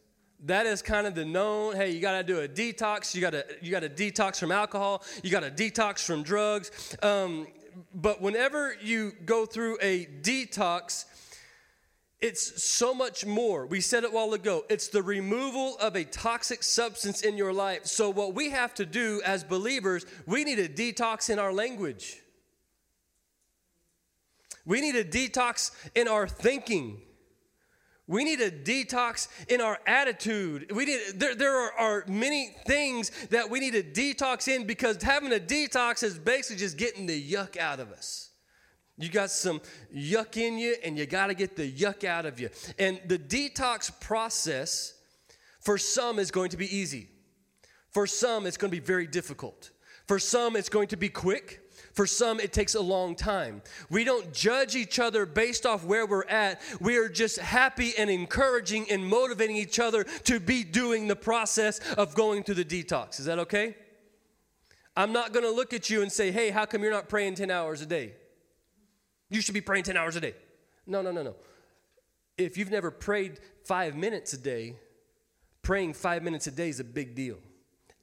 That 0.44 0.66
is 0.66 0.82
kind 0.82 1.06
of 1.06 1.14
the 1.14 1.24
known, 1.24 1.74
hey, 1.74 1.90
you 1.90 2.00
gotta 2.00 2.22
do 2.22 2.40
a 2.40 2.48
detox, 2.48 3.14
you 3.14 3.20
gotta, 3.20 3.44
you 3.60 3.72
gotta 3.72 3.88
detox 3.88 4.38
from 4.38 4.52
alcohol, 4.52 5.02
you 5.24 5.30
gotta 5.30 5.50
detox 5.50 6.04
from 6.04 6.22
drugs. 6.22 6.96
Um, 7.02 7.48
but 7.94 8.20
whenever 8.20 8.74
you 8.80 9.12
go 9.24 9.46
through 9.46 9.78
a 9.80 10.06
detox, 10.22 11.06
it's 12.20 12.62
so 12.62 12.94
much 12.94 13.24
more. 13.24 13.66
We 13.66 13.80
said 13.80 14.02
it 14.04 14.10
a 14.10 14.12
while 14.12 14.32
ago. 14.34 14.64
It's 14.68 14.88
the 14.88 15.02
removal 15.02 15.76
of 15.78 15.94
a 15.94 16.04
toxic 16.04 16.62
substance 16.64 17.22
in 17.22 17.36
your 17.36 17.52
life. 17.52 17.86
So, 17.86 18.10
what 18.10 18.34
we 18.34 18.50
have 18.50 18.74
to 18.74 18.86
do 18.86 19.22
as 19.24 19.44
believers, 19.44 20.04
we 20.26 20.42
need 20.42 20.58
a 20.58 20.68
detox 20.68 21.30
in 21.30 21.38
our 21.38 21.52
language. 21.52 22.20
We 24.64 24.80
need 24.80 24.96
a 24.96 25.04
detox 25.04 25.70
in 25.94 26.08
our 26.08 26.26
thinking. 26.26 27.00
We 28.08 28.24
need 28.24 28.40
a 28.40 28.50
detox 28.50 29.28
in 29.48 29.60
our 29.60 29.78
attitude. 29.86 30.72
We 30.74 30.86
need, 30.86 31.00
there, 31.14 31.34
there 31.34 31.54
are, 31.54 31.72
are 31.72 32.04
many 32.08 32.56
things 32.66 33.10
that 33.28 33.50
we 33.50 33.60
need 33.60 33.74
to 33.74 33.82
detox 33.82 34.48
in 34.48 34.66
because 34.66 35.00
having 35.02 35.30
a 35.32 35.38
detox 35.38 36.02
is 36.02 36.18
basically 36.18 36.56
just 36.56 36.78
getting 36.78 37.06
the 37.06 37.32
yuck 37.32 37.58
out 37.58 37.80
of 37.80 37.92
us. 37.92 38.30
You 38.96 39.10
got 39.10 39.30
some 39.30 39.60
yuck 39.94 40.36
in 40.36 40.58
you, 40.58 40.74
and 40.82 40.98
you 40.98 41.06
got 41.06 41.28
to 41.28 41.34
get 41.34 41.54
the 41.54 41.70
yuck 41.70 42.02
out 42.02 42.26
of 42.26 42.40
you. 42.40 42.48
And 42.78 42.98
the 43.06 43.18
detox 43.18 43.92
process 44.00 44.94
for 45.60 45.78
some 45.78 46.18
is 46.18 46.30
going 46.30 46.50
to 46.50 46.56
be 46.56 46.74
easy. 46.74 47.08
For 47.90 48.06
some, 48.06 48.46
it's 48.46 48.56
going 48.56 48.70
to 48.70 48.76
be 48.76 48.84
very 48.84 49.06
difficult. 49.06 49.70
For 50.06 50.18
some, 50.18 50.56
it's 50.56 50.68
going 50.68 50.88
to 50.88 50.96
be 50.96 51.10
quick. 51.10 51.60
For 51.98 52.06
some, 52.06 52.38
it 52.38 52.52
takes 52.52 52.76
a 52.76 52.80
long 52.80 53.16
time. 53.16 53.60
We 53.90 54.04
don't 54.04 54.32
judge 54.32 54.76
each 54.76 55.00
other 55.00 55.26
based 55.26 55.66
off 55.66 55.82
where 55.82 56.06
we're 56.06 56.26
at. 56.26 56.60
We 56.80 56.96
are 56.96 57.08
just 57.08 57.40
happy 57.40 57.92
and 57.98 58.08
encouraging 58.08 58.88
and 58.88 59.04
motivating 59.04 59.56
each 59.56 59.80
other 59.80 60.04
to 60.04 60.38
be 60.38 60.62
doing 60.62 61.08
the 61.08 61.16
process 61.16 61.80
of 61.94 62.14
going 62.14 62.44
through 62.44 62.54
the 62.54 62.64
detox. 62.64 63.18
Is 63.18 63.24
that 63.24 63.40
okay? 63.40 63.74
I'm 64.96 65.12
not 65.12 65.32
going 65.32 65.44
to 65.44 65.50
look 65.50 65.74
at 65.74 65.90
you 65.90 66.02
and 66.02 66.12
say, 66.12 66.30
hey, 66.30 66.50
how 66.50 66.66
come 66.66 66.84
you're 66.84 66.92
not 66.92 67.08
praying 67.08 67.34
10 67.34 67.50
hours 67.50 67.82
a 67.82 67.86
day? 67.86 68.12
You 69.28 69.40
should 69.40 69.54
be 69.54 69.60
praying 69.60 69.82
10 69.82 69.96
hours 69.96 70.14
a 70.14 70.20
day. 70.20 70.34
No, 70.86 71.02
no, 71.02 71.10
no, 71.10 71.24
no. 71.24 71.34
If 72.36 72.56
you've 72.56 72.70
never 72.70 72.92
prayed 72.92 73.40
five 73.64 73.96
minutes 73.96 74.32
a 74.34 74.38
day, 74.38 74.76
praying 75.62 75.94
five 75.94 76.22
minutes 76.22 76.46
a 76.46 76.52
day 76.52 76.68
is 76.68 76.78
a 76.78 76.84
big 76.84 77.16
deal. 77.16 77.38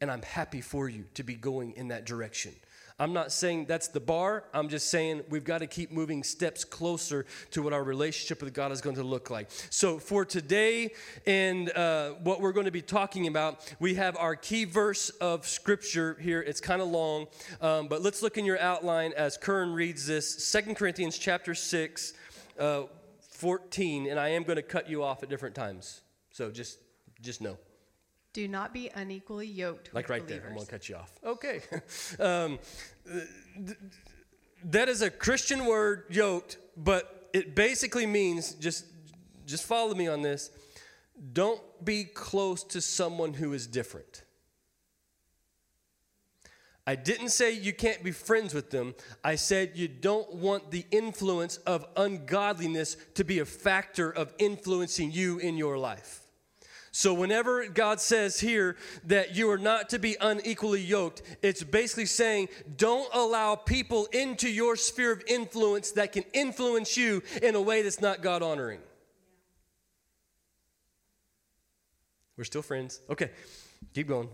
And 0.02 0.12
I'm 0.12 0.22
happy 0.22 0.60
for 0.60 0.90
you 0.90 1.06
to 1.14 1.24
be 1.24 1.36
going 1.36 1.72
in 1.78 1.88
that 1.88 2.04
direction. 2.06 2.52
I'm 2.98 3.12
not 3.12 3.34
saying 3.34 3.66
that's 3.66 3.90
the 3.90 4.00
bar. 4.00 4.46
I'm 4.54 4.70
just 4.70 4.90
saying 4.90 5.24
we've 5.30 5.44
got 5.44 5.58
to 5.58 5.68
keep 5.68 5.92
moving 5.92 6.24
steps 6.24 6.64
closer 6.64 7.26
to 7.52 7.62
what 7.62 7.74
our 7.74 7.84
relationship 7.84 8.42
with 8.42 8.54
God 8.54 8.72
is 8.72 8.80
going 8.80 8.96
to 8.96 9.04
look 9.04 9.30
like. 9.30 9.50
So, 9.70 10.00
for 10.00 10.24
today 10.24 10.94
and 11.28 11.70
uh, 11.72 12.12
what 12.24 12.40
we're 12.40 12.54
going 12.54 12.68
to 12.68 12.72
be 12.72 12.82
talking 12.82 13.28
about, 13.28 13.76
we 13.82 13.96
have 13.96 14.16
our 14.16 14.38
key 14.38 14.64
verse 14.64 15.10
of 15.10 15.46
Scripture 15.46 16.16
here. 16.22 16.42
It's 16.42 16.62
kind 16.62 16.82
of 16.82 16.88
long, 16.88 17.28
um, 17.60 17.90
but 17.90 18.02
let's 18.02 18.22
look 18.22 18.38
in 18.38 18.46
your 18.46 18.60
outline 18.60 19.12
as 19.18 19.36
Kern 19.36 19.74
reads 19.74 20.08
this 20.08 20.46
Second 20.46 20.76
Corinthians 20.76 21.18
chapter 21.18 21.54
6, 21.54 22.14
uh, 22.58 22.84
14, 23.32 24.08
and 24.08 24.18
I 24.18 24.30
am 24.30 24.44
going 24.44 24.56
to 24.56 24.62
cut 24.62 24.90
you 24.90 25.04
off 25.04 25.22
at 25.22 25.28
different 25.28 25.54
times. 25.54 26.00
So, 26.32 26.50
just, 26.50 26.80
just 27.22 27.42
know. 27.42 27.58
Do 28.36 28.50
not 28.50 28.74
be 28.74 28.92
unequally 28.94 29.48
yoked. 29.48 29.94
Like 29.94 30.10
right 30.10 30.22
believers. 30.22 30.42
there. 30.42 30.50
I'm 30.50 30.56
going 30.56 30.66
to 30.66 30.72
cut 30.72 30.90
you 30.90 30.98
off. 30.98 31.14
Okay. 31.26 31.62
um, 32.20 32.60
that 34.66 34.90
is 34.90 35.02
a 35.02 35.10
Christian 35.10 35.66
word, 35.66 36.04
yoked, 36.10 36.58
but 36.76 37.30
it 37.32 37.56
basically 37.56 38.06
means 38.06 38.56
just 38.56 38.88
just 39.46 39.64
follow 39.64 39.96
me 39.96 40.10
on 40.10 40.22
this. 40.22 40.52
Don't 41.32 41.62
be 41.86 42.04
close 42.04 42.62
to 42.66 42.82
someone 42.82 43.34
who 43.34 43.54
is 43.54 43.68
different. 43.68 44.24
I 46.86 46.96
didn't 46.96 47.30
say 47.30 47.54
you 47.54 47.72
can't 47.72 48.04
be 48.04 48.12
friends 48.12 48.54
with 48.54 48.70
them. 48.70 48.96
I 49.24 49.36
said 49.36 49.72
you 49.76 49.88
don't 49.88 50.36
want 50.36 50.72
the 50.72 50.86
influence 50.92 51.56
of 51.60 51.86
ungodliness 51.96 52.98
to 53.14 53.24
be 53.24 53.40
a 53.40 53.46
factor 53.46 54.12
of 54.12 54.34
influencing 54.40 55.14
you 55.14 55.38
in 55.38 55.56
your 55.56 55.78
life. 55.78 56.25
So, 56.98 57.14
whenever 57.14 57.68
God 57.68 58.00
says 58.00 58.40
here 58.40 58.78
that 59.04 59.36
you 59.36 59.50
are 59.50 59.58
not 59.58 59.90
to 59.90 60.00
be 60.00 60.16
unequally 60.22 60.80
yoked, 60.80 61.24
it's 61.42 61.62
basically 61.62 62.06
saying 62.06 62.48
don't 62.78 63.14
allow 63.14 63.56
people 63.56 64.06
into 64.14 64.50
your 64.50 64.78
sphere 64.78 65.12
of 65.12 65.22
influence 65.28 65.92
that 65.92 66.14
can 66.14 66.24
influence 66.32 66.96
you 66.96 67.22
in 67.44 67.56
a 67.56 67.62
way 67.62 67.82
that's 67.82 68.00
not 68.00 68.22
God 68.22 68.42
honoring. 68.42 68.80
We're 72.38 72.46
still 72.46 72.62
friends. 72.62 73.02
Okay, 73.10 73.32
keep 73.94 74.08
going. 74.08 74.30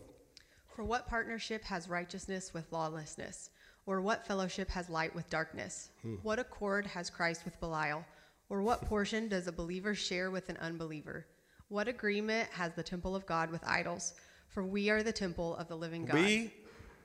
For 0.75 0.83
what 0.83 1.07
partnership 1.07 1.63
has 1.63 1.89
righteousness 1.89 2.53
with 2.53 2.71
lawlessness? 2.71 3.49
Or 3.87 4.01
what 4.01 4.27
fellowship 4.27 4.69
has 4.69 4.87
light 4.87 5.15
with 5.15 5.27
darkness? 5.31 5.89
Hmm. 6.03 6.17
What 6.21 6.37
accord 6.37 6.85
has 6.85 7.09
Christ 7.09 7.43
with 7.43 7.59
Belial? 7.59 8.05
Or 8.49 8.61
what 8.61 8.85
portion 8.85 9.29
does 9.29 9.47
a 9.47 9.51
believer 9.51 9.95
share 9.95 10.29
with 10.29 10.49
an 10.49 10.57
unbeliever? 10.57 11.25
What 11.71 11.87
agreement 11.87 12.49
has 12.51 12.73
the 12.73 12.83
temple 12.83 13.15
of 13.15 13.25
God 13.25 13.49
with 13.49 13.65
idols? 13.65 14.13
For 14.49 14.61
we 14.61 14.89
are 14.89 15.03
the 15.03 15.13
temple 15.13 15.55
of 15.55 15.69
the 15.69 15.77
living 15.77 16.03
God. 16.03 16.15
We? 16.15 16.53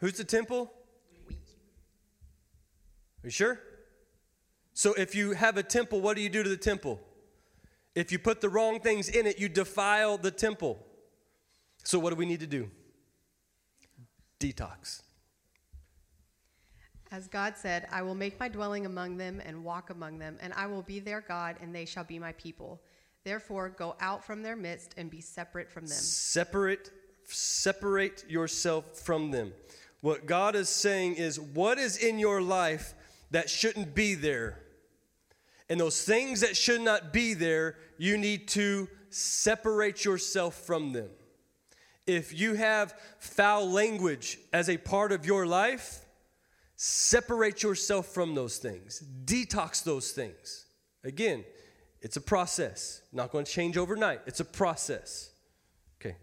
Who's 0.01 0.15
the 0.15 0.25
temple? 0.25 0.73
We. 1.29 1.37
Are 1.37 1.39
you 3.23 3.31
sure? 3.31 3.61
So 4.75 4.93
if 4.95 5.15
you 5.15 5.35
have 5.35 5.57
a 5.57 5.63
temple, 5.63 6.01
what 6.01 6.17
do 6.17 6.23
you 6.23 6.29
do 6.29 6.43
to 6.43 6.49
the 6.49 6.57
temple? 6.57 6.99
If 7.95 8.11
you 8.11 8.19
put 8.19 8.41
the 8.41 8.49
wrong 8.49 8.81
things 8.81 9.09
in 9.09 9.25
it, 9.29 9.39
you 9.39 9.49
defile 9.49 10.19
the 10.19 10.33
temple. 10.33 10.85
So 11.85 12.01
what 12.01 12.11
do 12.11 12.17
we 12.17 12.27
need 12.27 12.41
to 12.41 12.49
do? 12.49 12.69
Detox. 14.41 15.03
As 17.13 17.29
God 17.29 17.55
said, 17.57 17.87
I 17.93 18.03
will 18.03 18.17
make 18.17 18.41
my 18.41 18.49
dwelling 18.49 18.85
among 18.85 19.17
them 19.17 19.41
and 19.47 19.63
walk 19.63 19.91
among 19.91 20.19
them, 20.19 20.39
and 20.41 20.53
I 20.55 20.67
will 20.67 20.83
be 20.83 20.99
their 20.99 21.21
God, 21.21 21.55
and 21.63 21.73
they 21.73 21.85
shall 21.85 22.03
be 22.03 22.19
my 22.19 22.33
people. 22.33 22.81
Therefore, 23.27 23.71
go 23.71 23.97
out 23.99 24.25
from 24.25 24.45
their 24.45 24.55
midst 24.55 24.95
and 24.97 25.11
be 25.11 25.21
separate 25.21 25.69
from 25.69 25.85
them. 25.85 25.99
Separate, 25.99 26.93
separate 27.25 28.25
yourself 28.29 29.01
from 29.01 29.33
them. 29.33 29.53
What 30.01 30.27
God 30.27 30.55
is 30.55 30.69
saying 30.69 31.17
is, 31.17 31.41
what 31.41 31.77
is 31.77 31.97
in 31.97 32.21
your 32.21 32.41
life 32.41 32.95
that 33.33 33.51
shouldn't 33.51 33.97
be 33.97 34.15
there? 34.15 34.61
And 35.69 35.81
those 35.81 36.05
things 36.05 36.43
that 36.43 36.57
should 36.57 36.83
not 36.83 37.13
be 37.13 37.35
there, 37.35 37.75
you 37.99 38.17
need 38.17 38.47
to 38.51 38.89
separate 39.11 40.05
yourself 40.05 40.55
from 40.55 40.93
them. 40.93 41.09
If 42.07 42.33
you 42.33 42.55
have 42.55 42.95
foul 43.19 43.69
language 43.69 44.39
as 44.53 44.71
a 44.71 44.77
part 44.77 45.11
of 45.11 45.27
your 45.27 45.49
life, 45.49 46.07
separate 46.77 47.65
yourself 47.65 48.07
from 48.07 48.37
those 48.37 48.59
things, 48.59 49.03
detox 49.25 49.83
those 49.83 50.13
things. 50.13 50.67
Again, 51.03 51.45
it's 52.01 52.17
a 52.17 52.21
process. 52.21 53.03
Not 53.13 53.33
going 53.33 53.45
to 53.45 53.51
change 53.51 53.77
overnight. 53.77 54.21
It's 54.27 54.41
a 54.41 54.45
process. 54.45 55.31
Okay. 56.01 56.17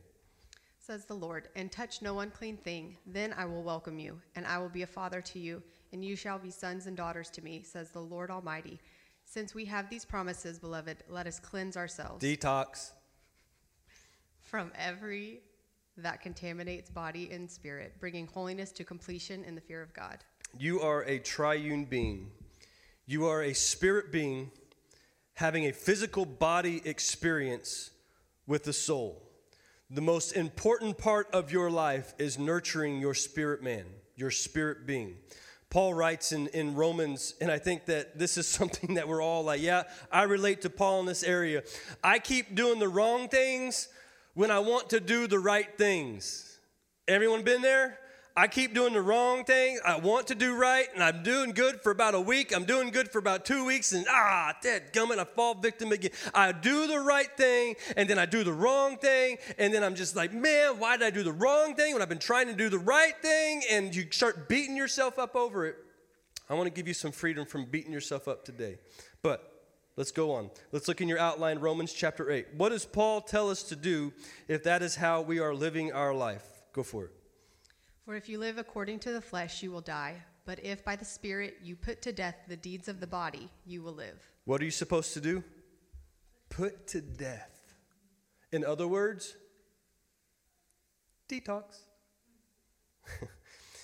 Says 0.79 1.05
the 1.05 1.13
Lord, 1.13 1.49
and 1.55 1.71
touch 1.71 2.01
no 2.01 2.19
unclean 2.19 2.57
thing, 2.57 2.97
then 3.05 3.33
I 3.37 3.45
will 3.45 3.63
welcome 3.63 3.99
you, 3.99 4.19
and 4.35 4.45
I 4.45 4.57
will 4.59 4.69
be 4.69 4.83
a 4.83 4.87
father 4.87 5.21
to 5.21 5.39
you, 5.39 5.61
and 5.91 6.03
you 6.03 6.15
shall 6.15 6.39
be 6.39 6.51
sons 6.51 6.87
and 6.87 6.97
daughters 6.97 7.29
to 7.31 7.43
me, 7.43 7.63
says 7.63 7.89
the 7.91 8.01
Lord 8.01 8.29
Almighty. 8.31 8.79
Since 9.25 9.55
we 9.55 9.65
have 9.65 9.89
these 9.89 10.05
promises, 10.05 10.59
beloved, 10.59 10.97
let 11.09 11.27
us 11.27 11.39
cleanse 11.39 11.77
ourselves. 11.77 12.23
Detox. 12.23 12.91
From 14.41 14.71
every 14.77 15.41
that 15.97 16.21
contaminates 16.21 16.89
body 16.89 17.29
and 17.31 17.49
spirit, 17.49 17.93
bringing 17.99 18.27
holiness 18.27 18.71
to 18.73 18.83
completion 18.83 19.43
in 19.43 19.55
the 19.55 19.61
fear 19.61 19.81
of 19.81 19.93
God. 19.93 20.19
You 20.57 20.81
are 20.81 21.03
a 21.03 21.19
triune 21.19 21.85
being. 21.85 22.31
You 23.05 23.25
are 23.25 23.43
a 23.43 23.53
spirit 23.53 24.11
being 24.11 24.51
having 25.35 25.65
a 25.65 25.71
physical 25.71 26.25
body 26.25 26.81
experience 26.85 27.91
with 28.45 28.63
the 28.63 28.73
soul. 28.73 29.21
The 29.89 30.01
most 30.01 30.33
important 30.33 30.97
part 30.97 31.27
of 31.33 31.51
your 31.51 31.69
life 31.69 32.13
is 32.17 32.39
nurturing 32.39 32.99
your 32.99 33.13
spirit 33.13 33.61
man, 33.61 33.85
your 34.15 34.31
spirit 34.31 34.85
being. 34.85 35.15
Paul 35.69 35.93
writes 35.95 36.31
in, 36.31 36.47
in 36.49 36.75
Romans, 36.75 37.33
and 37.41 37.51
I 37.51 37.57
think 37.57 37.85
that 37.85 38.19
this 38.19 38.37
is 38.37 38.47
something 38.59 38.93
that 38.93 39.07
we're 39.07 39.21
all 39.21 39.43
like, 39.43 39.61
yeah, 39.61 39.83
I 40.11 40.23
relate 40.23 40.61
to 40.61 40.69
Paul 40.69 40.99
in 41.01 41.05
this 41.05 41.23
area. 41.23 41.63
I 42.03 42.19
keep 42.19 42.55
doing 42.55 42.79
the 42.79 42.87
wrong 42.87 43.27
things 43.27 43.87
when 44.35 44.51
I 44.51 44.59
want 44.59 44.91
to 44.91 44.99
do 44.99 45.27
the 45.27 45.39
right 45.39 45.77
things. 45.77 46.59
Everyone 47.07 47.43
been 47.43 47.61
there? 47.61 47.99
I 48.35 48.47
keep 48.47 48.73
doing 48.73 48.93
the 48.93 49.01
wrong 49.01 49.43
thing. 49.45 49.79
I 49.85 49.97
want 49.97 50.25
to 50.27 50.35
do 50.35 50.55
right, 50.55 50.87
and 50.95 51.03
I'm 51.03 51.21
doing 51.21 51.51
good 51.51 51.81
for 51.81 51.91
about 51.91 52.15
a 52.15 52.19
week. 52.19 52.55
I'm 52.55 52.65
doing 52.65 52.89
good 52.89 53.11
for 53.11 53.19
about 53.19 53.45
two 53.45 53.63
weeks, 53.63 53.91
and 53.91 54.07
ah, 54.09 54.55
dead 54.59 54.91
gummit, 54.91 55.19
I 55.19 55.23
fall 55.23 55.53
victim 55.53 55.91
again. 55.91 56.09
I 56.33 56.51
do 56.51 56.87
the 56.87 56.99
right 56.99 57.29
thing, 57.37 57.75
and 57.95 58.09
then 58.09 58.17
I 58.17 58.25
do 58.25 58.43
the 58.43 58.51
wrong 58.51 58.97
thing, 58.97 59.37
and 59.59 59.71
then 59.71 59.83
I'm 59.83 59.93
just 59.93 60.15
like, 60.15 60.33
man, 60.33 60.79
why 60.79 60.97
did 60.97 61.05
I 61.05 61.11
do 61.11 61.21
the 61.21 61.31
wrong 61.31 61.75
thing 61.75 61.93
when 61.93 62.01
I've 62.01 62.09
been 62.09 62.17
trying 62.17 62.47
to 62.47 62.55
do 62.55 62.69
the 62.69 62.79
right 62.79 63.15
thing? 63.21 63.61
And 63.69 63.95
you 63.95 64.07
start 64.09 64.49
beating 64.49 64.75
yourself 64.75 65.19
up 65.19 65.35
over 65.35 65.67
it. 65.67 65.75
I 66.49 66.55
want 66.55 66.65
to 66.65 66.73
give 66.73 66.87
you 66.87 66.95
some 66.95 67.11
freedom 67.11 67.45
from 67.45 67.65
beating 67.65 67.91
yourself 67.91 68.27
up 68.27 68.45
today. 68.45 68.77
But 69.21 69.49
Let's 69.95 70.11
go 70.11 70.31
on. 70.31 70.49
Let's 70.71 70.87
look 70.87 71.01
in 71.01 71.07
your 71.07 71.19
outline, 71.19 71.59
Romans 71.59 71.93
chapter 71.93 72.31
8. 72.31 72.55
What 72.57 72.69
does 72.69 72.83
Paul 72.83 73.21
tell 73.21 73.51
us 73.51 73.61
to 73.61 73.75
do 73.75 74.11
if 74.47 74.63
that 74.63 74.81
is 74.81 74.95
how 74.95 75.21
we 75.21 75.37
are 75.37 75.53
living 75.53 75.91
our 75.91 76.15
life? 76.15 76.43
Go 76.73 76.81
for 76.81 77.05
it. 77.05 77.11
For 78.05 78.15
if 78.15 78.27
you 78.27 78.37
live 78.37 78.57
according 78.57 78.99
to 78.99 79.13
the 79.13 79.21
flesh, 79.21 79.63
you 79.63 79.71
will 79.71 79.81
die. 79.81 80.21
But 80.45 80.63
if 80.63 80.83
by 80.83 80.97
the 80.97 81.05
Spirit 81.05 81.57
you 81.63 81.75
put 81.75 82.01
to 82.01 82.11
death 82.11 82.35
the 82.47 82.57
deeds 82.57 82.89
of 82.89 82.99
the 82.99 83.07
body, 83.07 83.49
you 83.65 83.81
will 83.81 83.93
live. 83.93 84.19
What 84.45 84.61
are 84.61 84.65
you 84.65 84.71
supposed 84.71 85.13
to 85.13 85.21
do? 85.21 85.43
Put 86.49 86.87
to 86.87 87.01
death. 87.01 87.73
In 88.51 88.65
other 88.65 88.87
words, 88.87 89.35
detox. 91.29 91.63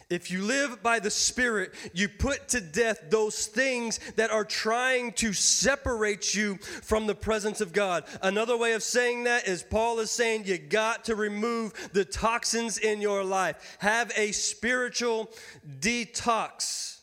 If 0.10 0.32
you 0.32 0.42
live 0.42 0.82
by 0.82 0.98
the 0.98 1.12
Spirit, 1.12 1.74
you 1.94 2.10
put 2.10 2.48
to 2.50 2.62
death 2.62 3.12
those 3.12 3.46
things 3.46 4.00
that 4.16 4.32
are 4.32 4.44
trying 4.44 5.12
to 5.14 5.34
separate 5.34 6.34
you 6.34 6.58
from 6.58 7.06
the 7.06 7.14
presence 7.14 7.62
of 7.62 7.74
God. 7.74 8.06
Another 8.24 8.58
way 8.58 8.74
of 8.74 8.82
saying 8.82 9.26
that 9.26 9.48
is 9.48 9.62
Paul 9.62 10.00
is 10.00 10.10
saying 10.10 10.46
you 10.46 10.58
got 10.58 11.06
to 11.06 11.16
remove 11.16 11.92
the 11.94 12.06
toxins 12.06 12.80
in 12.80 13.02
your 13.02 13.24
life. 13.24 13.78
Have 13.80 14.12
a 14.16 14.32
spiritual 14.32 15.30
detox. 15.80 17.02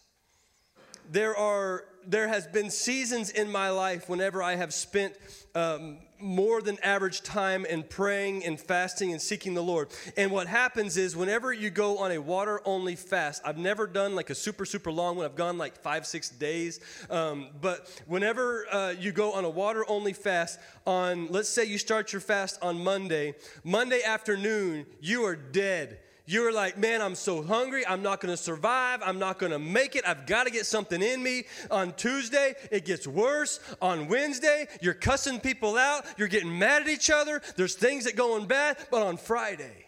There 1.09 1.37
are 1.37 1.85
there 2.09 2.29
has 2.29 2.47
been 2.47 2.71
seasons 2.71 3.31
in 3.31 3.51
my 3.51 3.71
life 3.71 4.09
whenever 4.09 4.43
I 4.43 4.55
have 4.55 4.73
spent 4.73 5.15
um, 5.55 5.99
more 6.21 6.63
than 6.63 6.79
average 6.83 7.23
time 7.23 7.65
in 7.65 7.83
praying 7.83 8.45
and 8.45 8.61
fasting 8.61 9.13
and 9.13 9.21
seeking 9.21 9.55
the 9.55 9.63
Lord. 9.63 9.89
And 10.17 10.31
what 10.31 10.47
happens 10.47 10.97
is, 10.97 11.17
whenever 11.17 11.53
you 11.53 11.71
go 11.71 11.99
on 11.99 12.13
a 12.13 12.19
water 12.19 12.61
only 12.65 12.97
fast, 12.97 13.43
I've 13.45 13.59
never 13.59 13.87
done 13.87 14.15
like 14.15 14.31
a 14.31 14.35
super, 14.35 14.65
super 14.65 14.93
long 14.93 15.17
one. 15.17 15.27
I've 15.27 15.37
gone 15.37 15.59
like 15.59 15.81
five, 15.83 16.07
six 16.07 16.29
days. 16.29 16.81
Um, 17.11 17.49
but 17.61 18.03
whenever 18.07 18.67
uh, 18.73 18.95
you 18.99 19.13
go 19.13 19.33
on 19.33 19.45
a 19.45 19.51
water 19.51 19.85
only 19.89 20.13
fast, 20.13 20.59
on 20.87 21.27
let's 21.29 21.49
say 21.49 21.65
you 21.65 21.79
start 21.79 22.13
your 22.13 22.21
fast 22.21 22.59
on 22.63 22.83
Monday, 22.83 23.35
Monday 23.65 24.03
afternoon, 24.03 24.87
you 25.01 25.25
are 25.25 25.37
dead 25.37 25.99
you're 26.27 26.53
like, 26.53 26.77
man, 26.77 27.01
I'm 27.01 27.15
so 27.15 27.43
hungry. 27.43 27.87
I'm 27.87 28.03
not 28.03 28.21
going 28.21 28.35
to 28.35 28.37
survive. 28.37 29.01
I'm 29.05 29.19
not 29.19 29.39
going 29.39 29.53
to 29.53 29.59
make 29.59 29.95
it. 29.95 30.05
I've 30.07 30.27
got 30.27 30.45
to 30.45 30.51
get 30.51 30.67
something 30.67 31.01
in 31.01 31.23
me. 31.23 31.45
On 31.71 31.93
Tuesday, 31.95 32.55
it 32.71 32.85
gets 32.85 33.07
worse. 33.07 33.61
On 33.81 34.09
Wednesday, 34.09 34.67
you're 34.81 34.95
cussing 34.95 35.39
people 35.41 35.77
out. 35.77 36.05
You're 36.19 36.29
getting 36.29 36.59
mad 36.59 36.83
at 36.83 36.89
each 36.89 37.11
other. 37.11 37.41
There's 37.57 37.77
things 37.77 38.05
that 38.05 38.17
going 38.17 38.47
bad. 38.47 38.77
But 38.91 39.03
on 39.03 39.17
Friday, 39.17 39.86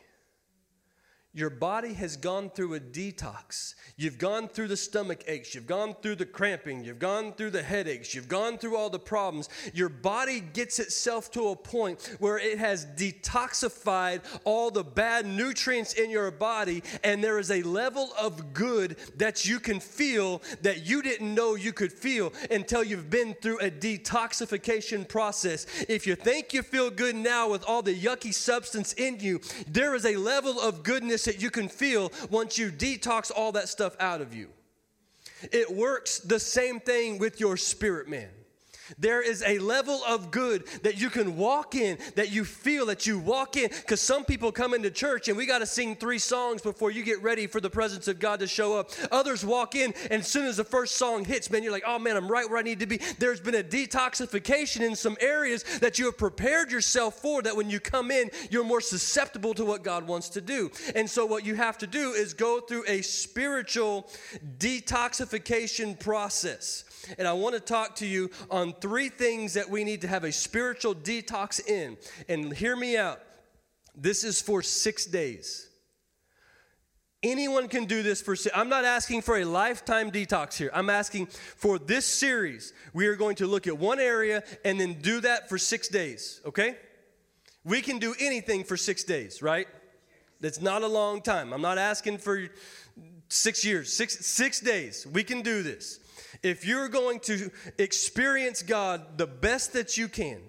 your 1.39 1.51
body 1.51 1.95
has 1.95 2.17
gone 2.17 2.51
through 2.51 2.75
a 2.75 2.81
detox. 2.81 3.75
You've 3.97 4.19
gone 4.19 4.49
through 4.49 4.69
the 4.69 4.77
stomach 4.77 5.23
aches. 5.29 5.55
You've 5.55 5.69
gone 5.69 5.95
through 6.03 6.17
the 6.17 6.27
cramping. 6.27 6.83
You've 6.85 6.99
gone 6.99 7.33
through 7.33 7.51
the 7.51 7.63
headaches. 7.63 8.13
You've 8.13 8.29
gone 8.29 8.59
through 8.59 8.77
all 8.77 8.91
the 8.91 8.99
problems. 8.99 9.49
Your 9.73 9.89
body 9.89 10.41
gets 10.41 10.81
itself 10.81 11.31
to 11.33 11.49
a 11.49 11.57
point 11.57 12.17
where 12.19 12.39
it 12.39 12.59
has 12.59 12.87
detoxified 12.87 14.23
all 14.45 14.73
the 14.73 14.83
bad 14.83 15.27
nutrients 15.27 15.93
in 15.93 16.11
your 16.11 16.31
body, 16.33 16.83
and 17.05 17.23
there 17.23 17.39
is 17.39 17.53
a 17.53 17.63
level 17.63 18.11
of 18.21 18.53
good 18.53 18.97
that 19.17 19.47
you 19.47 19.61
can 19.61 19.79
feel 19.79 20.43
that 20.63 20.87
you 20.87 21.03
didn't 21.03 21.33
know 21.33 21.55
you 21.55 21.73
could 21.73 21.93
feel 21.93 22.33
until 22.51 22.83
you've 22.83 23.11
been 23.11 23.35
through 23.35 23.61
a 23.61 23.71
detoxification 23.71 25.09
process. 25.09 25.67
If 25.89 26.05
you 26.05 26.17
think 26.17 26.53
you 26.53 26.63
feel 26.63 26.91
good 26.91 27.15
now 27.15 27.49
with 27.49 27.63
all 27.65 27.83
the 27.83 27.97
yucky 27.97 28.35
substance 28.35 28.93
in 28.95 29.21
you, 29.21 29.41
there 29.69 29.95
is 29.95 30.05
a 30.05 30.17
level 30.17 30.61
of 30.61 30.83
goodness 30.83 31.28
that 31.29 31.43
you 31.43 31.51
can 31.51 31.69
feel 31.69 32.11
once 32.31 32.57
you 32.57 32.71
detox 32.71 33.31
all 33.31 33.53
that 33.53 33.69
stuff 33.69 33.95
out 34.01 34.23
of 34.23 34.35
you. 34.35 34.49
It 35.53 35.71
works 35.71 36.21
the 36.21 36.41
same 36.41 36.81
thing 36.81 37.19
with 37.19 37.39
your 37.39 37.59
spirit 37.59 38.09
man. 38.09 38.31
There 38.99 39.23
is 39.23 39.43
a 39.47 39.59
level 39.59 40.01
of 40.07 40.31
good 40.31 40.67
that 40.83 41.01
you 41.01 41.11
can 41.11 41.37
walk 41.37 41.75
in, 41.75 41.99
that 42.15 42.31
you 42.31 42.45
feel 42.45 42.87
that 42.87 43.07
you 43.07 43.19
walk 43.19 43.57
in. 43.57 43.69
Because 43.69 44.01
some 44.01 44.25
people 44.25 44.53
come 44.53 44.75
into 44.75 44.91
church 44.91 45.29
and 45.29 45.37
we 45.37 45.47
got 45.47 45.59
to 45.59 45.67
sing 45.67 45.97
three 45.97 46.19
songs 46.19 46.63
before 46.63 46.91
you 46.91 47.03
get 47.03 47.23
ready 47.23 47.47
for 47.47 47.61
the 47.61 47.71
presence 47.71 48.09
of 48.09 48.19
God 48.19 48.41
to 48.41 48.47
show 48.47 48.79
up. 48.79 48.91
Others 49.11 49.45
walk 49.45 49.75
in, 49.75 49.93
and 50.11 50.21
as 50.21 50.29
soon 50.29 50.47
as 50.47 50.57
the 50.57 50.65
first 50.65 50.97
song 50.97 51.25
hits, 51.25 51.51
man, 51.51 51.63
you're 51.63 51.73
like, 51.73 51.85
oh 51.87 51.99
man, 51.99 52.17
I'm 52.17 52.31
right 52.31 52.49
where 52.49 52.59
I 52.59 52.63
need 52.63 52.81
to 52.81 52.87
be. 52.87 53.01
There's 53.19 53.41
been 53.41 53.55
a 53.55 53.63
detoxification 53.63 54.81
in 54.81 54.97
some 54.97 55.17
areas 55.21 55.65
that 55.81 55.99
you 55.99 56.07
have 56.07 56.19
prepared 56.19 56.71
yourself 56.71 57.21
for, 57.21 57.43
that 57.43 57.57
when 57.57 57.71
you 57.71 57.81
come 57.81 58.11
in, 58.11 58.31
you're 58.51 58.65
more 58.65 58.81
susceptible 58.81 59.55
to 59.55 59.65
what 59.65 59.83
God 59.83 60.07
wants 60.07 60.29
to 60.31 60.41
do. 60.41 60.71
And 60.95 61.09
so, 61.09 61.27
what 61.27 61.45
you 61.45 61.55
have 61.55 61.79
to 61.79 61.87
do 61.87 62.13
is 62.13 62.35
go 62.35 62.61
through 62.61 62.85
a 62.87 63.03
spiritual 63.03 64.09
detoxification 64.59 65.99
process. 65.99 66.85
And 67.17 67.27
I 67.27 67.33
want 67.33 67.55
to 67.55 67.61
talk 67.61 67.97
to 67.97 68.07
you 68.07 68.31
on 68.51 68.75
three 68.75 69.09
things 69.09 69.55
that 69.55 69.71
we 69.71 69.85
need 69.85 70.03
to 70.03 70.09
have 70.09 70.25
a 70.25 70.33
spiritual 70.33 70.95
detox 70.95 71.67
in. 71.67 71.97
And 72.29 72.53
hear 72.53 72.77
me 72.77 72.97
out. 72.97 73.21
This 73.97 74.25
is 74.25 74.41
for 74.41 74.63
six 74.63 75.07
days. 75.07 75.69
Anyone 77.23 77.67
can 77.67 77.87
do 77.87 78.05
this 78.05 78.23
for. 78.23 78.37
I'm 78.55 78.69
not 78.69 78.85
asking 78.85 79.23
for 79.23 79.39
a 79.39 79.45
lifetime 79.45 80.13
detox 80.13 80.57
here. 80.57 80.71
I'm 80.73 80.89
asking 80.89 81.27
for 81.27 81.79
this 81.79 82.07
series. 82.07 82.73
We 82.93 83.09
are 83.09 83.17
going 83.17 83.35
to 83.37 83.47
look 83.47 83.67
at 83.67 83.77
one 83.77 83.99
area 83.99 84.45
and 84.65 84.81
then 84.81 85.01
do 85.01 85.21
that 85.23 85.49
for 85.49 85.59
six 85.59 85.89
days, 85.89 86.41
okay? 86.47 86.77
We 87.65 87.83
can 87.83 87.99
do 87.99 88.15
anything 88.21 88.63
for 88.63 88.77
six 88.77 89.03
days, 89.03 89.43
right? 89.43 89.67
That's 90.41 90.61
not 90.61 90.83
a 90.83 90.87
long 90.87 91.21
time. 91.21 91.53
I'm 91.53 91.61
not 91.61 91.77
asking 91.77 92.19
for 92.19 92.49
six 93.29 93.65
years, 93.65 93.93
six, 93.93 94.25
six 94.25 94.61
days. 94.61 95.05
We 95.05 95.25
can 95.25 95.43
do 95.43 95.65
this. 95.65 95.99
If 96.43 96.65
you're 96.65 96.89
going 96.89 97.21
to 97.21 97.51
experience 97.79 98.63
God 98.63 99.19
the 99.19 99.27
best 99.27 99.73
that 99.73 99.97
you 99.97 100.09
can, 100.09 100.41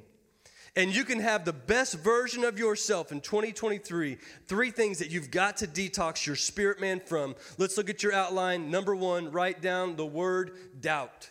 and 0.75 0.95
you 0.95 1.03
can 1.03 1.19
have 1.19 1.45
the 1.45 1.53
best 1.53 1.95
version 1.95 2.43
of 2.43 2.59
yourself 2.59 3.11
in 3.11 3.21
2023, 3.21 4.17
three 4.47 4.71
things 4.71 4.99
that 4.99 5.09
you've 5.09 5.31
got 5.31 5.57
to 5.57 5.67
detox 5.67 6.25
your 6.25 6.35
spirit 6.35 6.79
man 6.79 6.99
from. 6.99 7.35
Let's 7.57 7.75
look 7.77 7.89
at 7.89 8.03
your 8.03 8.13
outline. 8.13 8.69
Number 8.69 8.95
one, 8.95 9.31
write 9.31 9.61
down 9.61 9.95
the 9.95 10.05
word 10.05 10.51
doubt. 10.79 11.29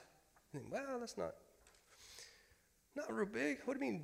Well, 0.71 0.99
that's 1.01 1.17
not 1.17 1.35
not 2.99 3.15
real 3.15 3.27
big. 3.27 3.59
What 3.65 3.79
do 3.79 3.85
you 3.85 3.93
mean? 3.93 4.03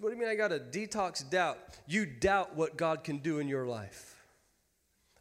What 0.00 0.10
do 0.10 0.14
you 0.14 0.20
mean 0.20 0.30
I 0.30 0.36
got 0.36 0.48
to 0.48 0.60
detox 0.60 1.28
doubt? 1.28 1.58
You 1.86 2.06
doubt 2.06 2.54
what 2.54 2.76
God 2.76 3.02
can 3.02 3.18
do 3.18 3.40
in 3.40 3.48
your 3.48 3.66
life. 3.66 4.17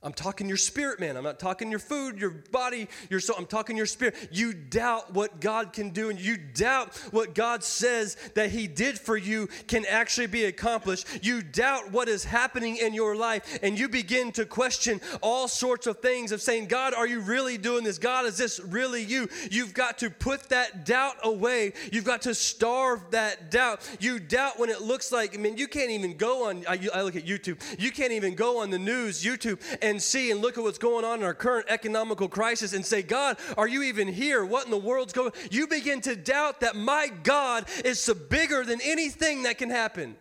I'm 0.03 0.13
talking 0.13 0.47
your 0.47 0.57
spirit, 0.57 0.99
man. 0.99 1.17
I'm 1.17 1.23
not 1.23 1.39
talking 1.39 1.71
your 1.71 1.79
food, 1.79 2.19
your 2.19 2.29
body, 2.29 2.88
your 3.10 3.19
soul. 3.19 3.36
I'm 3.38 3.47
talking 3.47 3.75
your 3.75 3.88
spirit. 3.88 4.29
You 4.31 4.53
doubt 4.53 5.12
what 5.12 5.41
God 5.41 5.73
can 5.73 5.89
do, 5.89 6.12
and 6.12 6.19
you 6.19 6.38
doubt 6.38 6.95
what 7.10 7.33
God 7.33 7.63
says 7.63 8.15
that 8.36 8.51
He 8.51 8.67
did 8.67 8.99
for 8.99 9.17
you 9.17 9.47
can 9.65 9.86
actually 9.88 10.27
be 10.27 10.45
accomplished. 10.45 11.07
You 11.23 11.41
doubt 11.41 11.91
what 11.91 12.10
is 12.10 12.23
happening 12.23 12.77
in 12.77 12.93
your 12.93 13.15
life, 13.15 13.57
and 13.63 13.77
you 13.77 13.89
begin 13.89 14.31
to 14.33 14.45
question 14.45 15.01
all 15.23 15.47
sorts 15.47 15.88
of 15.88 15.99
things 15.99 16.31
of 16.31 16.43
saying, 16.43 16.67
God, 16.67 16.93
are 16.93 17.07
you 17.07 17.19
really 17.19 17.57
doing 17.57 17.83
this? 17.83 17.97
God, 17.97 18.25
is 18.25 18.38
this 18.38 18.60
really 18.60 19.03
you? 19.03 19.27
You've 19.49 19.73
got 19.73 19.97
to 19.97 20.12
put 20.12 20.49
that 20.49 20.86
doubt 20.86 21.15
away. 21.23 21.73
You've 21.91 22.05
got 22.05 22.21
to 22.21 22.36
starve 22.36 23.01
that 23.12 23.49
doubt. 23.49 23.81
You 23.99 24.19
doubt 24.19 24.60
when 24.60 24.69
it 24.69 24.81
looks 24.81 25.12
like, 25.12 25.33
I 25.33 25.39
mean, 25.39 25.57
you 25.57 25.67
can't 25.67 25.89
even 25.89 26.17
go 26.17 26.49
on, 26.49 26.65
I, 26.69 26.88
I 26.93 27.01
look 27.01 27.15
at 27.15 27.25
YouTube, 27.25 27.60
you 27.79 27.89
can't 27.89 28.12
even 28.12 28.36
go 28.36 28.60
on 28.62 28.69
the 28.69 28.77
news, 28.77 29.23
YouTube, 29.23 29.60
and 29.81 29.87
see 30.00 30.32
and 30.32 30.41
look 30.41 30.58
at 30.58 30.63
what's 30.63 30.78
going 30.78 31.06
on 31.06 31.19
in 31.19 31.26
our 31.26 31.34
current 31.34 31.67
economical 31.69 32.28
crisis 32.28 32.73
and 32.73 32.86
say, 32.86 33.02
God, 33.02 33.38
are 33.58 33.67
you 33.67 33.84
even 33.84 34.08
here? 34.08 34.45
What 34.45 34.65
in 34.65 34.71
the 34.71 34.78
world's 34.78 35.13
going 35.13 35.32
You 35.50 35.67
begin 35.67 36.02
to 36.02 36.15
doubt 36.15 36.62
that 36.62 36.76
my 36.76 37.08
God 37.23 37.65
is 37.86 38.10
bigger 38.30 38.63
than 38.63 38.80
anything 38.82 39.43
that 39.43 39.58
can 39.58 39.69
happen. 39.69 40.17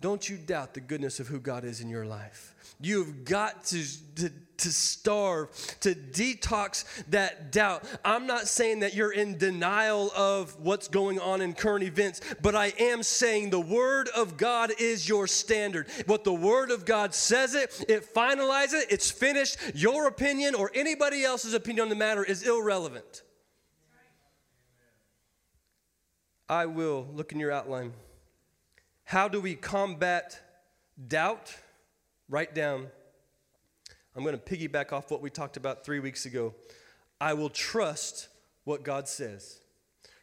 Don't 0.00 0.26
you 0.28 0.38
doubt 0.38 0.74
the 0.74 0.80
goodness 0.80 1.20
of 1.20 1.28
who 1.28 1.40
God 1.40 1.64
is 1.64 1.80
in 1.80 1.88
your 1.90 2.06
life. 2.06 2.54
You've 2.80 3.24
got 3.24 3.64
to, 3.66 3.84
to, 4.16 4.32
to 4.60 4.72
starve, 4.72 5.50
to 5.80 5.94
detox 5.94 6.84
that 7.08 7.52
doubt. 7.52 7.84
I'm 8.04 8.26
not 8.26 8.46
saying 8.48 8.80
that 8.80 8.94
you're 8.94 9.12
in 9.12 9.38
denial 9.38 10.10
of 10.16 10.58
what's 10.60 10.88
going 10.88 11.18
on 11.18 11.40
in 11.40 11.54
current 11.54 11.84
events, 11.84 12.20
but 12.40 12.54
I 12.54 12.72
am 12.78 13.02
saying 13.02 13.50
the 13.50 13.60
Word 13.60 14.08
of 14.16 14.36
God 14.36 14.72
is 14.78 15.08
your 15.08 15.26
standard. 15.26 15.88
What 16.06 16.24
the 16.24 16.32
Word 16.32 16.70
of 16.70 16.84
God 16.84 17.14
says 17.14 17.54
it, 17.54 17.84
it 17.88 18.14
finalizes 18.14 18.82
it, 18.82 18.86
it's 18.90 19.10
finished. 19.10 19.58
Your 19.74 20.06
opinion 20.06 20.54
or 20.54 20.70
anybody 20.74 21.24
else's 21.24 21.54
opinion 21.54 21.84
on 21.84 21.88
the 21.88 21.94
matter 21.94 22.24
is 22.24 22.46
irrelevant. 22.46 23.22
I 26.48 26.66
will 26.66 27.06
look 27.14 27.32
in 27.32 27.38
your 27.38 27.52
outline. 27.52 27.92
How 29.04 29.28
do 29.28 29.40
we 29.40 29.54
combat 29.54 30.40
doubt? 31.08 31.54
Write 32.28 32.54
down. 32.54 32.88
I'm 34.16 34.24
going 34.24 34.38
to 34.38 34.42
piggyback 34.42 34.92
off 34.92 35.10
what 35.10 35.22
we 35.22 35.30
talked 35.30 35.56
about 35.56 35.84
three 35.84 36.00
weeks 36.00 36.26
ago. 36.26 36.54
I 37.20 37.34
will 37.34 37.50
trust 37.50 38.28
what 38.64 38.82
God 38.82 39.08
says. 39.08 39.60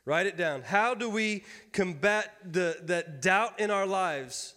Write 0.05 0.25
it 0.25 0.37
down. 0.37 0.61
How 0.61 0.93
do 0.93 1.09
we 1.09 1.43
combat 1.73 2.33
the, 2.45 2.77
that 2.83 3.21
doubt 3.21 3.59
in 3.59 3.71
our 3.71 3.85
lives? 3.85 4.55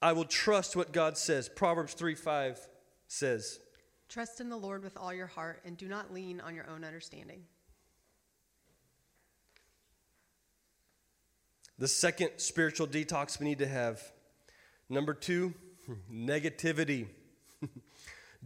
I 0.00 0.12
will 0.12 0.24
trust 0.24 0.76
what 0.76 0.92
God 0.92 1.18
says. 1.18 1.48
Proverbs 1.48 1.94
3 1.94 2.14
5 2.14 2.68
says, 3.06 3.60
Trust 4.08 4.40
in 4.40 4.48
the 4.48 4.56
Lord 4.56 4.82
with 4.82 4.96
all 4.96 5.12
your 5.12 5.26
heart 5.26 5.60
and 5.64 5.76
do 5.76 5.88
not 5.88 6.12
lean 6.12 6.40
on 6.40 6.54
your 6.54 6.68
own 6.70 6.84
understanding. 6.84 7.42
The 11.78 11.88
second 11.88 12.30
spiritual 12.38 12.86
detox 12.86 13.38
we 13.38 13.46
need 13.46 13.58
to 13.58 13.66
have. 13.66 14.02
Number 14.88 15.14
two, 15.14 15.54
negativity. 16.12 17.06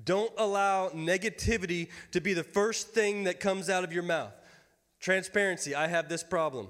Don't 0.05 0.33
allow 0.39 0.89
negativity 0.91 1.89
to 2.13 2.21
be 2.21 2.35
the 2.35 2.45
first 2.45 2.89
thing 2.89 3.25
that 3.25 3.41
comes 3.41 3.69
out 3.69 3.85
of 3.85 3.93
your 3.93 4.03
mouth. 4.03 4.33
Transparency, 5.01 5.75
I 5.75 5.87
have 5.87 6.09
this 6.09 6.23
problem. 6.23 6.69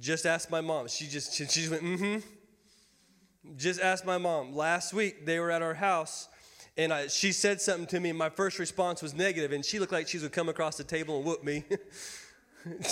Just 0.00 0.26
ask 0.26 0.50
my 0.50 0.60
mom. 0.60 0.88
She 0.88 1.06
just 1.06 1.34
she, 1.34 1.68
went, 1.68 1.82
mm-hmm. 1.82 2.18
Just 3.56 3.80
ask 3.80 4.04
my 4.04 4.18
mom. 4.18 4.54
Last 4.54 4.94
week 4.94 5.26
they 5.26 5.38
were 5.38 5.50
at 5.50 5.62
our 5.62 5.74
house 5.74 6.28
and 6.76 6.92
I, 6.92 7.06
she 7.08 7.32
said 7.32 7.60
something 7.60 7.86
to 7.88 8.00
me, 8.00 8.10
and 8.10 8.18
my 8.18 8.30
first 8.30 8.58
response 8.58 9.02
was 9.02 9.14
negative, 9.14 9.52
and 9.52 9.64
she 9.64 9.78
looked 9.78 9.92
like 9.92 10.08
she 10.08 10.18
would 10.18 10.32
come 10.32 10.48
across 10.48 10.76
the 10.76 10.84
table 10.84 11.16
and 11.16 11.24
whoop 11.24 11.44
me. 11.44 11.64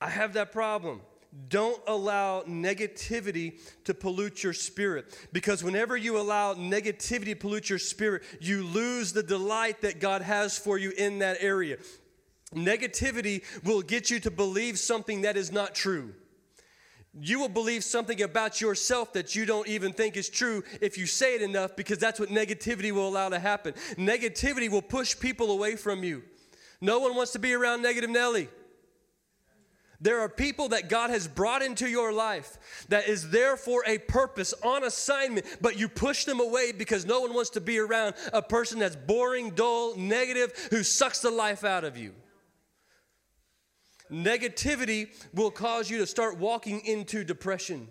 I 0.00 0.08
have 0.08 0.32
that 0.32 0.50
problem. 0.50 1.02
Don't 1.48 1.80
allow 1.86 2.42
negativity 2.42 3.58
to 3.84 3.94
pollute 3.94 4.42
your 4.42 4.52
spirit. 4.52 5.16
Because 5.32 5.64
whenever 5.64 5.96
you 5.96 6.18
allow 6.18 6.52
negativity 6.54 7.26
to 7.26 7.36
pollute 7.36 7.70
your 7.70 7.78
spirit, 7.78 8.22
you 8.40 8.64
lose 8.64 9.12
the 9.12 9.22
delight 9.22 9.80
that 9.80 9.98
God 9.98 10.20
has 10.20 10.58
for 10.58 10.76
you 10.76 10.90
in 10.90 11.20
that 11.20 11.38
area. 11.40 11.78
Negativity 12.54 13.42
will 13.64 13.80
get 13.80 14.10
you 14.10 14.20
to 14.20 14.30
believe 14.30 14.78
something 14.78 15.22
that 15.22 15.38
is 15.38 15.50
not 15.50 15.74
true. 15.74 16.12
You 17.18 17.40
will 17.40 17.48
believe 17.48 17.84
something 17.84 18.22
about 18.22 18.60
yourself 18.60 19.12
that 19.14 19.34
you 19.34 19.44
don't 19.44 19.68
even 19.68 19.92
think 19.92 20.16
is 20.16 20.28
true 20.28 20.62
if 20.80 20.96
you 20.96 21.06
say 21.06 21.34
it 21.34 21.42
enough 21.42 21.76
because 21.76 21.98
that's 21.98 22.20
what 22.20 22.30
negativity 22.30 22.90
will 22.90 23.08
allow 23.08 23.28
to 23.30 23.38
happen. 23.38 23.74
Negativity 23.96 24.70
will 24.70 24.82
push 24.82 25.18
people 25.18 25.50
away 25.50 25.76
from 25.76 26.04
you. 26.04 26.22
No 26.80 26.98
one 26.98 27.14
wants 27.14 27.32
to 27.32 27.38
be 27.38 27.54
around 27.54 27.82
negative 27.82 28.10
Nelly. 28.10 28.48
There 30.02 30.20
are 30.20 30.28
people 30.28 30.70
that 30.70 30.88
God 30.88 31.10
has 31.10 31.28
brought 31.28 31.62
into 31.62 31.88
your 31.88 32.12
life 32.12 32.58
that 32.88 33.08
is 33.08 33.30
there 33.30 33.56
for 33.56 33.84
a 33.86 33.98
purpose, 33.98 34.52
on 34.64 34.82
assignment, 34.82 35.46
but 35.60 35.78
you 35.78 35.88
push 35.88 36.24
them 36.24 36.40
away 36.40 36.72
because 36.72 37.06
no 37.06 37.20
one 37.20 37.32
wants 37.32 37.50
to 37.50 37.60
be 37.60 37.78
around 37.78 38.14
a 38.32 38.42
person 38.42 38.80
that's 38.80 38.96
boring, 38.96 39.50
dull, 39.50 39.96
negative, 39.96 40.52
who 40.70 40.82
sucks 40.82 41.20
the 41.20 41.30
life 41.30 41.62
out 41.62 41.84
of 41.84 41.96
you. 41.96 42.12
Negativity 44.10 45.06
will 45.32 45.52
cause 45.52 45.88
you 45.88 45.98
to 45.98 46.06
start 46.06 46.36
walking 46.36 46.84
into 46.84 47.22
depression. 47.22 47.86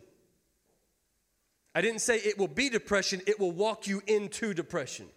I 1.74 1.80
didn't 1.80 2.02
say 2.02 2.18
it 2.18 2.38
will 2.38 2.50
be 2.50 2.70
depression, 2.70 3.22
it 3.26 3.40
will 3.40 3.54
walk 3.54 3.88
you 3.88 4.02
into 4.06 4.54
depression. 4.54 5.08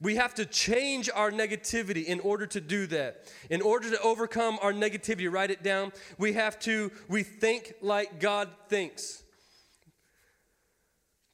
We 0.00 0.14
have 0.14 0.34
to 0.34 0.46
change 0.46 1.10
our 1.12 1.32
negativity 1.32 2.04
in 2.04 2.20
order 2.20 2.46
to 2.46 2.60
do 2.60 2.86
that. 2.88 3.32
In 3.50 3.60
order 3.60 3.90
to 3.90 4.00
overcome 4.00 4.58
our 4.62 4.72
negativity, 4.72 5.30
write 5.30 5.50
it 5.50 5.62
down. 5.62 5.92
We 6.18 6.34
have 6.34 6.58
to 6.60 6.92
we 7.08 7.24
think 7.24 7.74
like 7.82 8.20
God 8.20 8.48
thinks. 8.68 9.24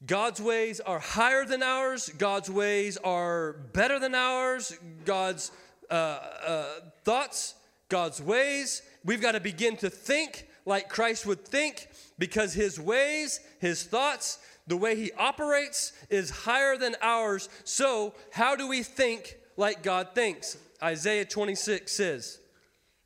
God's 0.05 0.41
ways 0.41 0.79
are 0.79 0.99
higher 0.99 1.45
than 1.45 1.63
ours. 1.63 2.09
God's 2.09 2.49
ways 2.49 2.97
are 2.97 3.53
better 3.53 3.99
than 3.99 4.13
ours. 4.13 4.77
God's 5.03 5.51
uh, 5.89 5.93
uh, 5.93 6.65
thoughts, 7.03 7.55
God's 7.89 8.21
ways. 8.21 8.81
We've 9.03 9.21
got 9.21 9.33
to 9.33 9.39
begin 9.39 9.77
to 9.77 9.89
think 9.89 10.47
like 10.65 10.89
Christ 10.89 11.25
would 11.25 11.45
think 11.45 11.87
because 12.17 12.53
his 12.53 12.79
ways, 12.79 13.39
his 13.59 13.83
thoughts, 13.83 14.39
the 14.67 14.77
way 14.77 14.95
he 14.95 15.11
operates 15.13 15.93
is 16.09 16.29
higher 16.29 16.77
than 16.77 16.95
ours. 17.01 17.49
So, 17.63 18.13
how 18.31 18.55
do 18.55 18.67
we 18.67 18.83
think 18.83 19.37
like 19.57 19.83
God 19.83 20.09
thinks? 20.15 20.57
Isaiah 20.81 21.25
26 21.25 21.91
says, 21.91 22.39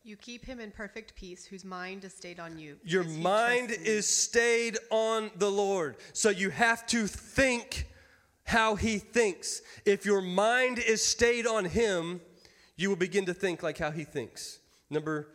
You 0.04 0.16
keep 0.16 0.46
him 0.46 0.60
in 0.60 0.72
perfect 0.72 1.16
peace, 1.16 1.46
whose 1.46 1.66
mind 1.66 2.04
is 2.06 2.14
stayed 2.14 2.40
on 2.40 2.58
you. 2.58 2.78
Your 2.84 3.04
mind 3.04 3.70
trusts 3.70 3.86
in 3.86 3.86
you. 3.86 3.98
is 3.98 4.08
stayed 4.08 4.78
on 4.90 5.32
the 5.36 5.52
Lord. 5.52 5.98
So, 6.14 6.30
you 6.30 6.50
have 6.50 6.86
to 6.88 7.08
think 7.08 7.88
how 8.46 8.76
he 8.76 8.98
thinks. 8.98 9.62
If 9.86 10.06
your 10.06 10.22
mind 10.22 10.80
is 10.80 11.04
stayed 11.06 11.46
on 11.46 11.66
him, 11.66 12.22
you 12.78 12.90
will 12.90 12.96
begin 12.96 13.26
to 13.26 13.34
think 13.34 13.62
like 13.62 13.78
how 13.78 13.92
he 13.92 14.06
thinks. 14.06 14.60
Number 14.90 15.28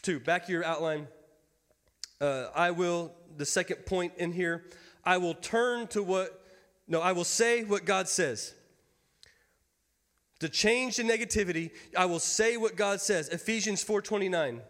two, 0.00 0.18
back 0.18 0.46
to 0.46 0.52
your 0.52 0.64
outline. 0.64 1.06
Uh, 2.20 2.46
I 2.54 2.70
will, 2.70 3.12
the 3.36 3.44
second 3.44 3.84
point 3.84 4.14
in 4.16 4.32
here, 4.32 4.64
I 5.04 5.18
will 5.18 5.34
turn 5.34 5.88
to 5.88 6.02
what, 6.02 6.44
no, 6.86 7.00
I 7.00 7.12
will 7.12 7.24
say 7.24 7.64
what 7.64 7.84
God 7.84 8.08
says. 8.08 8.54
To 10.40 10.48
change 10.48 10.96
the 10.96 11.04
negativity, 11.04 11.70
I 11.96 12.06
will 12.06 12.18
say 12.18 12.56
what 12.56 12.74
God 12.74 13.00
says. 13.00 13.28
Ephesians 13.28 13.84
4:29. 13.84 14.60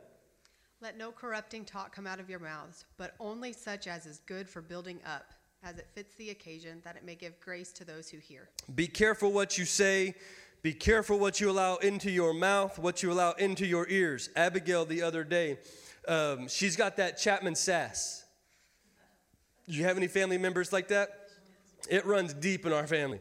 Let 0.82 0.98
no 0.98 1.12
corrupting 1.12 1.64
talk 1.64 1.94
come 1.94 2.06
out 2.06 2.20
of 2.20 2.28
your 2.28 2.40
mouths, 2.40 2.84
but 2.98 3.14
only 3.20 3.52
such 3.52 3.86
as 3.86 4.04
is 4.04 4.20
good 4.26 4.48
for 4.48 4.60
building 4.60 5.00
up, 5.06 5.32
as 5.62 5.78
it 5.78 5.86
fits 5.94 6.14
the 6.16 6.30
occasion, 6.30 6.82
that 6.84 6.96
it 6.96 7.04
may 7.04 7.14
give 7.14 7.38
grace 7.40 7.72
to 7.72 7.84
those 7.84 8.10
who 8.10 8.18
hear. 8.18 8.48
Be 8.74 8.86
careful 8.86 9.32
what 9.32 9.56
you 9.56 9.64
say. 9.64 10.14
Be 10.60 10.74
careful 10.74 11.18
what 11.18 11.40
you 11.40 11.50
allow 11.50 11.76
into 11.76 12.10
your 12.10 12.34
mouth, 12.34 12.78
what 12.78 13.02
you 13.02 13.10
allow 13.10 13.32
into 13.32 13.66
your 13.66 13.88
ears. 13.88 14.28
Abigail, 14.36 14.84
the 14.84 15.02
other 15.02 15.24
day, 15.24 15.58
um, 16.06 16.48
she's 16.48 16.76
got 16.76 16.96
that 16.98 17.16
Chapman 17.16 17.54
sass. 17.54 18.21
Do 19.72 19.78
you 19.78 19.84
have 19.84 19.96
any 19.96 20.06
family 20.06 20.36
members 20.36 20.70
like 20.70 20.88
that? 20.88 21.30
It 21.88 22.04
runs 22.04 22.34
deep 22.34 22.66
in 22.66 22.74
our 22.74 22.86
family. 22.86 23.20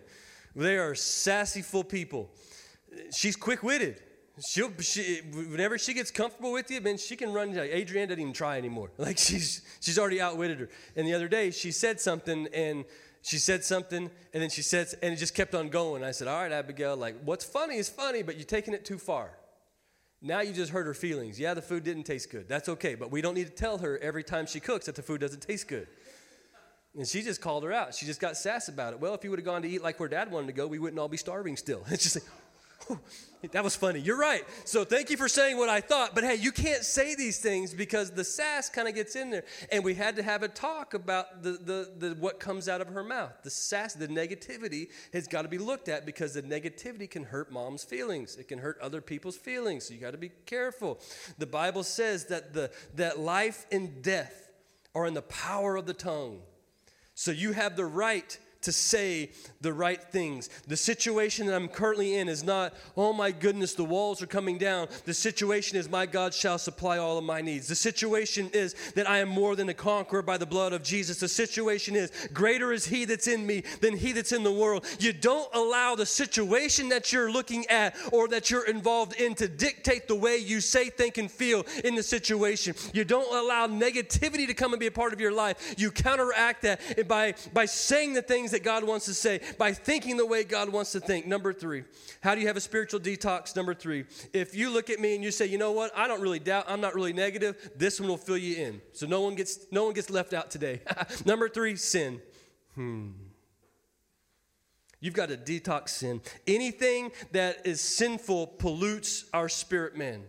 They 0.53 0.77
are 0.77 0.93
sassy, 0.93 1.61
full 1.61 1.85
people. 1.85 2.29
She's 3.15 3.37
quick 3.37 3.63
witted. 3.63 4.01
She'll, 4.45 4.69
she, 4.81 5.21
whenever 5.31 5.77
she 5.77 5.93
gets 5.93 6.11
comfortable 6.11 6.51
with 6.51 6.69
you, 6.69 6.81
man, 6.81 6.97
she 6.97 7.15
can 7.15 7.31
run. 7.31 7.55
Like 7.55 7.71
Adrienne 7.71 8.09
doesn't 8.09 8.19
even 8.19 8.33
try 8.33 8.57
anymore. 8.57 8.91
Like 8.97 9.17
she's 9.17 9.61
she's 9.79 9.97
already 9.97 10.19
outwitted 10.19 10.59
her. 10.59 10.69
And 10.97 11.07
the 11.07 11.13
other 11.13 11.29
day, 11.29 11.51
she 11.51 11.71
said 11.71 12.01
something, 12.01 12.49
and 12.53 12.83
she 13.21 13.37
said 13.37 13.63
something, 13.63 14.11
and 14.33 14.43
then 14.43 14.49
she 14.49 14.61
said, 14.61 14.87
and 15.01 15.13
it 15.13 15.17
just 15.17 15.33
kept 15.33 15.55
on 15.55 15.69
going. 15.69 16.03
I 16.03 16.11
said, 16.11 16.27
"All 16.27 16.41
right, 16.41 16.51
Abigail. 16.51 16.97
Like 16.97 17.15
what's 17.23 17.45
funny 17.45 17.77
is 17.77 17.87
funny, 17.87 18.23
but 18.23 18.35
you're 18.35 18.43
taking 18.43 18.73
it 18.73 18.83
too 18.83 18.97
far. 18.97 19.31
Now 20.21 20.41
you 20.41 20.51
just 20.51 20.71
hurt 20.71 20.85
her 20.85 20.93
feelings. 20.93 21.39
Yeah, 21.39 21.53
the 21.53 21.61
food 21.61 21.85
didn't 21.85 22.03
taste 22.03 22.29
good. 22.29 22.49
That's 22.49 22.67
okay, 22.67 22.95
but 22.95 23.09
we 23.09 23.21
don't 23.21 23.35
need 23.35 23.47
to 23.47 23.53
tell 23.53 23.77
her 23.77 23.97
every 23.99 24.23
time 24.23 24.47
she 24.47 24.59
cooks 24.59 24.87
that 24.87 24.95
the 24.95 25.03
food 25.03 25.21
doesn't 25.21 25.41
taste 25.41 25.69
good." 25.69 25.87
And 26.95 27.07
she 27.07 27.21
just 27.21 27.41
called 27.41 27.63
her 27.63 27.71
out. 27.71 27.95
She 27.95 28.05
just 28.05 28.19
got 28.19 28.35
sass 28.35 28.67
about 28.67 28.93
it. 28.93 28.99
Well, 28.99 29.13
if 29.13 29.23
you 29.23 29.29
would 29.29 29.39
have 29.39 29.45
gone 29.45 29.61
to 29.61 29.69
eat 29.69 29.81
like 29.81 29.99
where 29.99 30.09
dad 30.09 30.29
wanted 30.29 30.47
to 30.47 30.53
go, 30.53 30.67
we 30.67 30.79
wouldn't 30.79 30.99
all 30.99 31.07
be 31.07 31.17
starving 31.17 31.57
still. 31.57 31.83
It's 31.91 32.03
just 32.03 32.15
like, 32.17 32.25
that 33.53 33.63
was 33.63 33.75
funny. 33.75 33.99
You're 33.99 34.17
right. 34.19 34.43
So 34.65 34.83
thank 34.83 35.09
you 35.09 35.17
for 35.17 35.27
saying 35.27 35.57
what 35.57 35.69
I 35.69 35.81
thought. 35.81 36.13
But 36.13 36.23
hey, 36.23 36.35
you 36.35 36.51
can't 36.51 36.83
say 36.83 37.15
these 37.15 37.39
things 37.39 37.73
because 37.73 38.11
the 38.11 38.23
sass 38.23 38.69
kind 38.69 38.87
of 38.87 38.95
gets 38.95 39.15
in 39.15 39.29
there. 39.31 39.43
And 39.71 39.83
we 39.83 39.93
had 39.93 40.15
to 40.17 40.23
have 40.23 40.43
a 40.43 40.47
talk 40.47 40.93
about 40.93 41.41
the, 41.41 41.51
the, 41.51 41.91
the 41.97 42.15
what 42.19 42.39
comes 42.39 42.67
out 42.67 42.81
of 42.81 42.87
her 42.89 43.03
mouth. 43.03 43.31
The 43.43 43.49
sass, 43.49 43.93
the 43.93 44.07
negativity 44.07 44.89
has 45.13 45.27
got 45.27 45.43
to 45.43 45.47
be 45.47 45.57
looked 45.57 45.89
at 45.89 46.05
because 46.05 46.33
the 46.33 46.43
negativity 46.43 47.09
can 47.09 47.23
hurt 47.23 47.51
mom's 47.51 47.83
feelings. 47.83 48.35
It 48.35 48.47
can 48.47 48.59
hurt 48.59 48.77
other 48.81 49.01
people's 49.01 49.37
feelings. 49.37 49.87
So 49.87 49.93
you 49.93 49.99
got 49.99 50.11
to 50.11 50.17
be 50.17 50.31
careful. 50.45 50.99
The 51.37 51.47
Bible 51.47 51.83
says 51.83 52.25
that 52.25 52.53
the 52.53 52.71
that 52.95 53.19
life 53.19 53.65
and 53.71 54.01
death 54.01 54.49
are 54.93 55.05
in 55.05 55.13
the 55.13 55.21
power 55.21 55.77
of 55.77 55.85
the 55.85 55.93
tongue. 55.93 56.41
So 57.21 57.29
you 57.29 57.51
have 57.51 57.75
the 57.75 57.85
right 57.85 58.35
to 58.61 58.71
say 58.71 59.29
the 59.61 59.73
right 59.73 60.01
things. 60.01 60.49
The 60.67 60.77
situation 60.77 61.47
that 61.47 61.55
I'm 61.55 61.67
currently 61.67 62.15
in 62.15 62.29
is 62.29 62.43
not, 62.43 62.73
oh 62.97 63.13
my 63.13 63.31
goodness, 63.31 63.73
the 63.73 63.83
walls 63.83 64.21
are 64.21 64.27
coming 64.27 64.57
down. 64.57 64.87
The 65.05 65.13
situation 65.13 65.77
is, 65.77 65.89
my 65.89 66.05
God 66.05 66.33
shall 66.33 66.57
supply 66.57 66.97
all 66.97 67.17
of 67.17 67.23
my 67.23 67.41
needs. 67.41 67.67
The 67.67 67.75
situation 67.75 68.49
is 68.53 68.75
that 68.95 69.09
I 69.09 69.19
am 69.19 69.29
more 69.29 69.55
than 69.55 69.69
a 69.69 69.73
conqueror 69.73 70.21
by 70.21 70.37
the 70.37 70.45
blood 70.45 70.73
of 70.73 70.83
Jesus. 70.83 71.19
The 71.19 71.27
situation 71.27 71.95
is, 71.95 72.11
greater 72.33 72.71
is 72.71 72.85
He 72.85 73.05
that's 73.05 73.27
in 73.27 73.45
me 73.45 73.63
than 73.81 73.97
He 73.97 74.11
that's 74.11 74.31
in 74.31 74.43
the 74.43 74.51
world. 74.51 74.85
You 74.99 75.13
don't 75.13 75.53
allow 75.53 75.95
the 75.95 76.05
situation 76.05 76.89
that 76.89 77.11
you're 77.11 77.31
looking 77.31 77.65
at 77.67 77.95
or 78.11 78.27
that 78.29 78.49
you're 78.49 78.67
involved 78.67 79.19
in 79.19 79.35
to 79.35 79.47
dictate 79.47 80.07
the 80.07 80.15
way 80.15 80.37
you 80.37 80.61
say, 80.61 80.89
think, 80.89 81.17
and 81.17 81.29
feel 81.29 81.65
in 81.83 81.95
the 81.95 82.03
situation. 82.03 82.75
You 82.93 83.05
don't 83.05 83.33
allow 83.33 83.67
negativity 83.67 84.47
to 84.47 84.53
come 84.53 84.73
and 84.73 84.79
be 84.79 84.87
a 84.87 84.91
part 84.91 85.13
of 85.13 85.21
your 85.21 85.31
life. 85.31 85.75
You 85.77 85.91
counteract 85.91 86.61
that 86.63 87.07
by, 87.07 87.35
by 87.53 87.65
saying 87.65 88.13
the 88.13 88.21
things 88.21 88.50
that 88.51 88.63
God 88.63 88.83
wants 88.83 89.05
to 89.05 89.13
say, 89.13 89.41
by 89.57 89.73
thinking 89.73 90.17
the 90.17 90.25
way 90.25 90.43
God 90.43 90.69
wants 90.69 90.91
to 90.93 90.99
think. 90.99 91.25
Number 91.25 91.53
three, 91.53 91.83
how 92.21 92.35
do 92.35 92.41
you 92.41 92.47
have 92.47 92.57
a 92.57 92.61
spiritual 92.61 92.99
detox? 92.99 93.55
Number 93.55 93.73
three, 93.73 94.05
if 94.33 94.55
you 94.55 94.69
look 94.69 94.89
at 94.89 94.99
me 94.99 95.15
and 95.15 95.23
you 95.23 95.31
say, 95.31 95.45
you 95.45 95.57
know 95.57 95.71
what, 95.71 95.91
I 95.95 96.07
don't 96.07 96.21
really 96.21 96.39
doubt, 96.39 96.65
I'm 96.67 96.81
not 96.81 96.95
really 96.95 97.13
negative, 97.13 97.71
this 97.75 97.99
one 97.99 98.09
will 98.09 98.17
fill 98.17 98.37
you 98.37 98.57
in. 98.57 98.81
So 98.93 99.07
no 99.07 99.21
one 99.21 99.35
gets, 99.35 99.59
no 99.71 99.85
one 99.85 99.93
gets 99.93 100.09
left 100.09 100.33
out 100.33 100.51
today. 100.51 100.81
Number 101.25 101.49
three, 101.49 101.75
sin. 101.75 102.21
Hmm. 102.75 103.09
You've 104.99 105.15
got 105.15 105.29
to 105.29 105.37
detox 105.37 105.89
sin. 105.89 106.21
Anything 106.45 107.11
that 107.31 107.65
is 107.65 107.81
sinful 107.81 108.47
pollutes 108.47 109.25
our 109.33 109.49
spirit 109.49 109.97
man. 109.97 110.23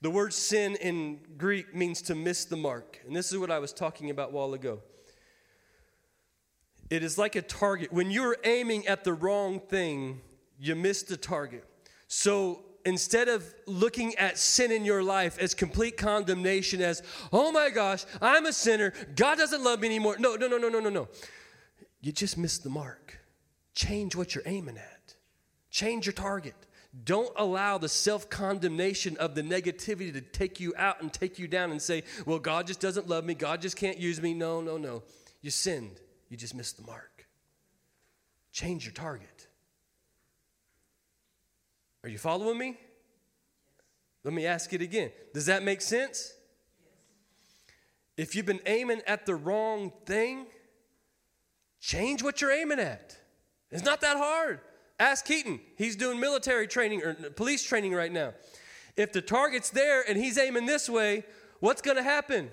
The 0.00 0.10
word 0.10 0.32
sin 0.32 0.76
in 0.76 1.18
Greek 1.36 1.74
means 1.74 2.00
to 2.02 2.14
miss 2.14 2.44
the 2.44 2.56
mark. 2.56 3.00
And 3.04 3.16
this 3.16 3.32
is 3.32 3.38
what 3.38 3.50
I 3.50 3.58
was 3.58 3.72
talking 3.72 4.10
about 4.10 4.30
a 4.30 4.32
while 4.32 4.54
ago. 4.54 4.78
It 6.90 7.02
is 7.02 7.18
like 7.18 7.36
a 7.36 7.42
target. 7.42 7.92
When 7.92 8.10
you're 8.10 8.36
aiming 8.44 8.86
at 8.86 9.04
the 9.04 9.12
wrong 9.12 9.60
thing, 9.60 10.20
you 10.58 10.74
miss 10.74 11.02
the 11.02 11.16
target. 11.16 11.64
So 12.06 12.64
instead 12.84 13.28
of 13.28 13.54
looking 13.66 14.14
at 14.16 14.38
sin 14.38 14.72
in 14.72 14.84
your 14.84 15.02
life 15.02 15.38
as 15.38 15.54
complete 15.54 15.96
condemnation, 15.96 16.80
as, 16.80 17.02
oh 17.32 17.52
my 17.52 17.70
gosh, 17.70 18.04
I'm 18.20 18.46
a 18.46 18.52
sinner, 18.52 18.92
God 19.14 19.38
doesn't 19.38 19.62
love 19.62 19.80
me 19.80 19.88
anymore. 19.88 20.16
No, 20.18 20.34
no, 20.36 20.48
no, 20.48 20.56
no, 20.56 20.68
no, 20.68 20.80
no, 20.80 20.88
no. 20.88 21.08
You 22.00 22.12
just 22.12 22.38
missed 22.38 22.62
the 22.62 22.70
mark. 22.70 23.18
Change 23.74 24.16
what 24.16 24.34
you're 24.34 24.44
aiming 24.46 24.76
at, 24.76 25.14
change 25.70 26.06
your 26.06 26.12
target. 26.12 26.54
Don't 27.04 27.30
allow 27.36 27.78
the 27.78 27.88
self 27.88 28.30
condemnation 28.30 29.16
of 29.18 29.34
the 29.34 29.42
negativity 29.42 30.12
to 30.12 30.20
take 30.20 30.58
you 30.58 30.72
out 30.76 31.02
and 31.02 31.12
take 31.12 31.38
you 31.38 31.46
down 31.46 31.70
and 31.70 31.80
say, 31.80 32.02
well, 32.24 32.38
God 32.38 32.66
just 32.66 32.80
doesn't 32.80 33.08
love 33.08 33.24
me. 33.24 33.34
God 33.34 33.60
just 33.60 33.76
can't 33.76 33.98
use 33.98 34.20
me. 34.20 34.32
No, 34.32 34.60
no, 34.60 34.78
no. 34.78 35.02
You 35.42 35.50
sinned. 35.50 36.00
You 36.28 36.36
just 36.36 36.54
missed 36.54 36.76
the 36.76 36.84
mark. 36.84 37.26
Change 38.52 38.84
your 38.84 38.92
target. 38.92 39.46
Are 42.02 42.08
you 42.08 42.18
following 42.18 42.58
me? 42.58 42.76
Let 44.24 44.34
me 44.34 44.46
ask 44.46 44.72
it 44.72 44.82
again. 44.82 45.10
Does 45.32 45.46
that 45.46 45.62
make 45.62 45.80
sense? 45.80 46.32
If 48.16 48.34
you've 48.34 48.46
been 48.46 48.60
aiming 48.66 49.02
at 49.06 49.26
the 49.26 49.34
wrong 49.34 49.92
thing, 50.04 50.46
change 51.80 52.22
what 52.22 52.40
you're 52.40 52.50
aiming 52.50 52.80
at. 52.80 53.16
It's 53.70 53.84
not 53.84 54.00
that 54.00 54.16
hard. 54.16 54.60
Ask 54.98 55.24
Keaton. 55.24 55.60
He's 55.76 55.94
doing 55.94 56.18
military 56.18 56.66
training 56.66 57.02
or 57.02 57.10
uh, 57.10 57.30
police 57.36 57.62
training 57.62 57.92
right 57.92 58.10
now. 58.10 58.34
If 58.96 59.12
the 59.12 59.22
target's 59.22 59.70
there 59.70 60.02
and 60.08 60.18
he's 60.18 60.36
aiming 60.36 60.66
this 60.66 60.88
way, 60.88 61.24
what's 61.60 61.80
going 61.80 61.96
to 61.96 62.02
happen? 62.02 62.50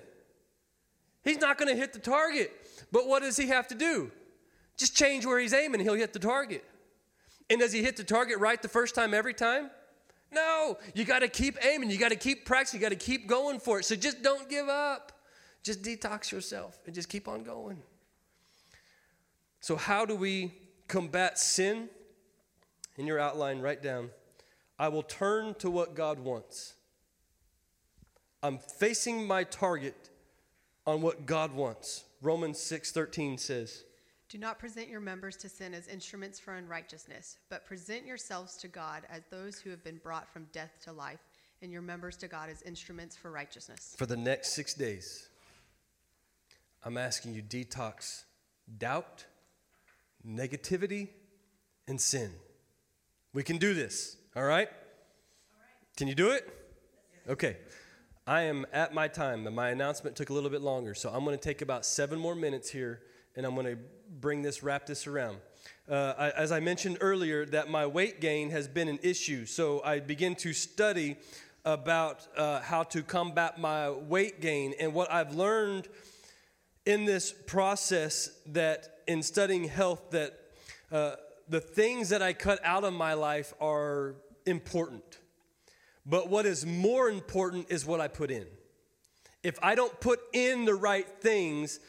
He's 1.24 1.40
not 1.40 1.58
going 1.58 1.74
to 1.74 1.76
hit 1.76 1.94
the 1.94 2.00
target. 2.00 2.52
But 2.92 3.08
what 3.08 3.22
does 3.22 3.38
he 3.38 3.48
have 3.48 3.68
to 3.70 3.76
do? 3.76 4.12
Just 4.78 4.96
change 4.96 5.26
where 5.26 5.40
he's 5.40 5.54
aiming, 5.54 5.82
he'll 5.82 5.94
hit 5.94 6.14
the 6.14 6.20
target. 6.20 6.64
And 7.50 7.60
does 7.60 7.72
he 7.72 7.84
hit 7.84 7.98
the 7.98 8.04
target 8.04 8.40
right 8.40 8.62
the 8.62 8.68
first 8.68 8.96
time 8.96 9.14
every 9.14 9.34
time? 9.34 9.70
No, 10.32 10.78
you 10.94 11.06
got 11.06 11.20
to 11.20 11.28
keep 11.28 11.64
aiming. 11.64 11.92
You 11.92 11.98
got 11.98 12.10
to 12.10 12.16
keep 12.16 12.46
practicing. 12.46 12.80
You 12.80 12.86
got 12.86 12.90
to 12.90 13.06
keep 13.06 13.28
going 13.28 13.60
for 13.60 13.80
it. 13.80 13.86
So 13.86 13.96
just 13.96 14.24
don't 14.24 14.50
give 14.50 14.68
up. 14.68 15.12
Just 15.64 15.82
detox 15.82 16.32
yourself 16.32 16.80
and 16.86 16.94
just 16.94 17.10
keep 17.10 17.28
on 17.28 17.44
going. 17.44 17.82
So, 19.62 19.76
how 19.76 20.06
do 20.06 20.16
we 20.16 20.54
combat 20.88 21.40
sin? 21.40 21.90
In 22.98 23.08
your 23.08 23.20
outline, 23.20 23.62
write 23.62 23.82
down 23.82 24.12
I 24.78 24.90
will 24.90 25.04
turn 25.04 25.56
to 25.56 25.70
what 25.70 25.96
God 25.96 26.20
wants. 26.20 26.76
I'm 28.44 28.60
facing 28.60 29.26
my 29.26 29.44
target 29.44 30.10
on 30.86 31.02
what 31.02 31.26
God 31.26 31.54
wants. 31.54 32.04
Romans 32.26 32.58
6:13 32.58 33.40
says, 33.40 33.84
Do 34.30 34.40
not 34.40 34.58
present 34.58 34.90
your 34.90 35.00
members 35.00 35.38
to 35.38 35.48
sin 35.48 35.76
as 35.76 35.88
instruments 35.88 36.40
for 36.40 36.56
unrighteousness, 36.56 37.38
but 37.52 37.68
present 37.68 38.04
yourselves 38.04 38.58
to 38.58 38.68
God 38.68 39.04
as 39.12 39.22
those 39.30 39.60
who 39.60 39.70
have 39.70 39.84
been 39.84 40.00
brought 40.02 40.28
from 40.34 40.48
death 40.52 40.72
to 40.86 40.92
life, 40.92 41.20
and 41.62 41.72
your 41.72 41.84
members 41.84 42.18
to 42.18 42.28
God 42.28 42.50
as 42.50 42.64
instruments 42.64 43.16
for 43.16 43.30
righteousness. 43.30 43.94
For 43.96 44.08
the 44.08 44.18
next 44.18 44.54
6 44.54 44.74
days, 44.74 45.30
I'm 46.84 46.98
asking 46.98 47.36
you 47.36 47.44
detox 47.44 48.24
doubt, 48.80 49.26
negativity, 50.28 51.10
and 51.88 52.02
sin. 52.02 52.32
We 53.34 53.44
can 53.44 53.58
do 53.58 53.76
this, 53.76 54.18
all 54.36 54.46
right? 54.46 54.70
Can 55.96 56.08
you 56.08 56.16
do 56.16 56.32
it? 56.32 56.52
Okay. 57.30 57.58
I 58.28 58.42
am 58.44 58.66
at 58.74 58.92
my 58.92 59.08
time, 59.08 59.46
and 59.46 59.56
my 59.56 59.70
announcement 59.70 60.16
took 60.16 60.32
a 60.32 60.34
little 60.34 60.50
bit 60.50 60.62
longer, 60.62 60.96
so 60.96 61.10
I'm 61.10 61.24
going 61.24 61.38
to 61.38 61.44
take 61.44 61.62
about 61.62 61.86
seven 61.86 62.18
more 62.18 62.34
minutes 62.34 62.72
here, 62.72 63.02
and 63.36 63.46
I'm 63.46 63.54
going 63.54 63.68
to 63.68 63.78
bring 64.20 64.42
this, 64.42 64.64
wrap 64.64 64.88
this 64.88 65.06
around. 65.06 65.38
Uh, 65.88 66.14
I, 66.18 66.30
as 66.32 66.52
I 66.52 66.60
mentioned 66.60 66.98
earlier, 67.02 67.46
that 67.46 67.70
my 67.70 67.86
weight 67.86 68.22
gain 68.22 68.50
has 68.50 68.68
been 68.68 68.88
an 68.88 68.98
issue, 69.04 69.46
so 69.46 69.80
I 69.84 70.00
begin 70.00 70.34
to 70.38 70.54
study 70.54 71.18
about 71.66 72.28
uh, 72.36 72.62
how 72.62 72.82
to 72.82 73.04
combat 73.04 73.60
my 73.60 73.92
weight 73.92 74.42
gain, 74.42 74.74
and 74.80 74.96
what 74.96 75.12
I've 75.12 75.36
learned 75.36 75.88
in 76.84 77.06
this 77.06 77.32
process 77.32 78.32
that 78.48 79.02
in 79.08 79.22
studying 79.22 79.66
health 79.66 80.10
that 80.10 80.34
uh, 80.92 81.18
the 81.48 81.62
things 81.62 82.10
that 82.10 82.24
I 82.24 82.34
cut 82.34 82.60
out 82.64 82.86
of 82.86 82.94
my 82.94 83.14
life 83.14 83.54
are 83.62 84.16
important. 84.48 85.20
But 86.06 86.30
what 86.30 86.46
is 86.46 86.65
more 86.65 87.10
important 87.10 87.68
is 87.70 87.86
what 87.86 88.00
I 88.00 88.08
put 88.08 88.32
in. 88.32 88.46
If 89.44 89.58
I 89.62 89.76
don't 89.76 90.00
put 90.00 90.20
in 90.34 90.65
the 90.65 90.76
right 90.76 91.08
things, 91.22 91.80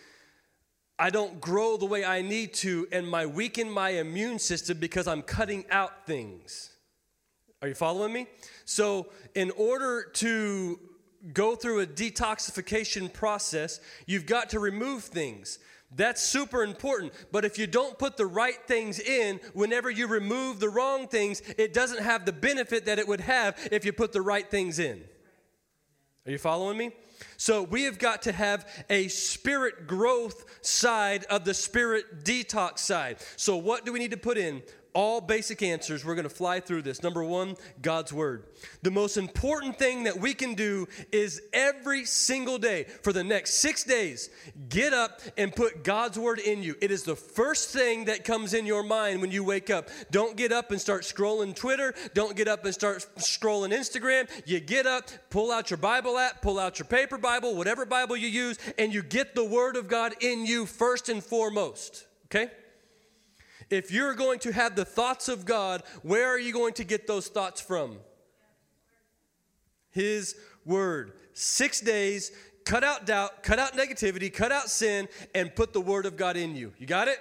I 0.98 1.11
don't 1.11 1.40
grow 1.40 1.76
the 1.76 1.85
way 1.87 2.05
I 2.05 2.22
need 2.22 2.55
to, 2.55 2.88
and 2.90 3.07
my 3.09 3.26
weaken 3.26 3.70
my 3.70 3.90
immune 3.90 4.38
system 4.38 4.79
because 4.79 5.07
I'm 5.07 5.22
cutting 5.22 5.64
out 5.70 6.07
things. 6.07 6.70
Are 7.61 7.68
you 7.68 7.74
following 7.74 8.12
me? 8.12 8.26
So, 8.64 9.09
in 9.35 9.50
order 9.52 10.05
to 10.14 10.79
go 11.33 11.57
through 11.57 11.81
a 11.81 11.87
detoxification 11.87 13.12
process, 13.12 13.81
you've 14.07 14.26
got 14.26 14.50
to 14.50 14.61
remove 14.61 15.05
things. 15.05 15.59
That's 15.96 16.20
super 16.20 16.62
important. 16.62 17.14
But 17.32 17.46
if 17.46 17.59
you 17.59 17.66
don't 17.66 17.98
put 17.98 18.18
the 18.18 18.26
right 18.26 18.59
things 18.66 19.00
in, 19.00 19.40
whenever 19.54 19.90
you 19.90 20.06
remove 20.06 20.61
the 20.61 20.68
wrong 20.68 21.09
things, 21.09 21.42
it 21.56 21.72
doesn't 21.72 22.02
have 22.02 22.26
the 22.26 22.32
benefit 22.32 22.85
that 22.85 22.98
it 22.98 23.09
would 23.09 23.22
have 23.22 23.56
if 23.72 23.85
you 23.85 23.92
put 23.92 24.12
the 24.12 24.20
right 24.20 24.48
things 24.48 24.78
in. 24.78 25.02
Are 26.26 26.30
you 26.30 26.38
following 26.38 26.76
me? 26.76 26.90
So 27.37 27.62
we 27.62 27.85
have 27.85 27.99
got 27.99 28.22
to 28.22 28.33
have 28.33 28.66
a 28.90 29.09
spirit 29.09 29.87
growth 29.87 30.44
side 30.62 31.25
of 31.25 31.44
the 31.44 31.55
spirit 31.55 32.25
detox 32.25 32.79
side. 32.79 33.18
So 33.37 33.57
what 33.57 33.85
do 33.85 33.92
we 33.92 33.99
need 33.99 34.12
to 34.12 34.16
put 34.16 34.38
in? 34.38 34.62
all 34.96 35.20
basic 35.20 35.61
answers. 35.62 36.07
We're 36.07 36.14
going 36.14 36.27
to 36.27 36.35
fly 36.35 36.59
through 36.59 36.81
this. 36.81 37.03
Number 37.03 37.22
one, 37.22 37.57
God's 37.83 38.14
Word. 38.14 38.44
The 38.81 38.90
most 38.90 39.18
important 39.18 39.79
thing 39.79 40.05
that 40.05 40.18
we 40.18 40.33
can 40.33 40.55
do 40.55 40.88
is 41.12 41.42
every 41.53 42.07
single 42.07 42.57
day 42.57 42.85
for 43.03 43.12
the 43.12 43.22
next 43.22 43.57
six 43.57 43.85
days, 43.85 44.31
get 44.70 44.94
up 44.94 45.20
and 45.37 45.55
put 45.55 45.85
God's 45.85 46.18
Word 46.18 46.38
in 46.38 46.62
you. 46.62 46.77
It 46.81 46.90
is 46.90 47.03
the 47.03 47.14
first 47.14 47.68
thing 47.68 48.07
that 48.07 48.25
comes 48.25 48.55
in 48.55 48.64
your 48.64 48.83
mind 48.83 49.20
when 49.20 49.31
you 49.31 49.44
wake 49.44 49.68
up. 49.68 49.90
Don't 50.11 50.35
get 50.35 50.51
up 50.51 50.70
and 50.70 50.81
start 50.81 51.03
scrolling 51.03 51.55
Twitter. 51.55 51.94
Don't 52.14 52.35
get 52.35 52.49
up 52.49 52.64
and 52.64 52.72
start 52.72 53.07
scrolling 53.18 53.75
Instagram. 53.75 54.31
You 54.46 54.61
get 54.61 54.87
up, 54.87 55.11
pull 55.29 55.53
out 55.53 55.68
your 55.68 55.77
Bible 55.77 56.16
app, 56.16 56.40
pull 56.40 56.59
out 56.59 56.79
your 56.79 56.87
paper 56.87 57.18
Bible, 57.26 57.56
whatever 57.56 57.84
Bible 57.84 58.16
you 58.16 58.28
use, 58.28 58.56
and 58.78 58.94
you 58.94 59.02
get 59.02 59.34
the 59.34 59.44
Word 59.44 59.74
of 59.74 59.88
God 59.88 60.14
in 60.20 60.46
you 60.46 60.64
first 60.64 61.08
and 61.08 61.24
foremost. 61.24 62.06
Okay? 62.26 62.52
If 63.68 63.90
you're 63.90 64.14
going 64.14 64.38
to 64.40 64.52
have 64.52 64.76
the 64.76 64.84
thoughts 64.84 65.28
of 65.28 65.44
God, 65.44 65.82
where 66.02 66.28
are 66.28 66.38
you 66.38 66.52
going 66.52 66.74
to 66.74 66.84
get 66.84 67.08
those 67.08 67.26
thoughts 67.26 67.60
from? 67.60 67.98
His 69.90 70.36
Word. 70.64 71.14
Six 71.32 71.80
days, 71.80 72.30
cut 72.64 72.84
out 72.84 73.06
doubt, 73.06 73.42
cut 73.42 73.58
out 73.58 73.72
negativity, 73.72 74.32
cut 74.32 74.52
out 74.52 74.70
sin, 74.70 75.08
and 75.34 75.52
put 75.52 75.72
the 75.72 75.80
Word 75.80 76.06
of 76.06 76.16
God 76.16 76.36
in 76.36 76.54
you. 76.54 76.72
You 76.78 76.86
got 76.86 77.08
it? 77.08 77.18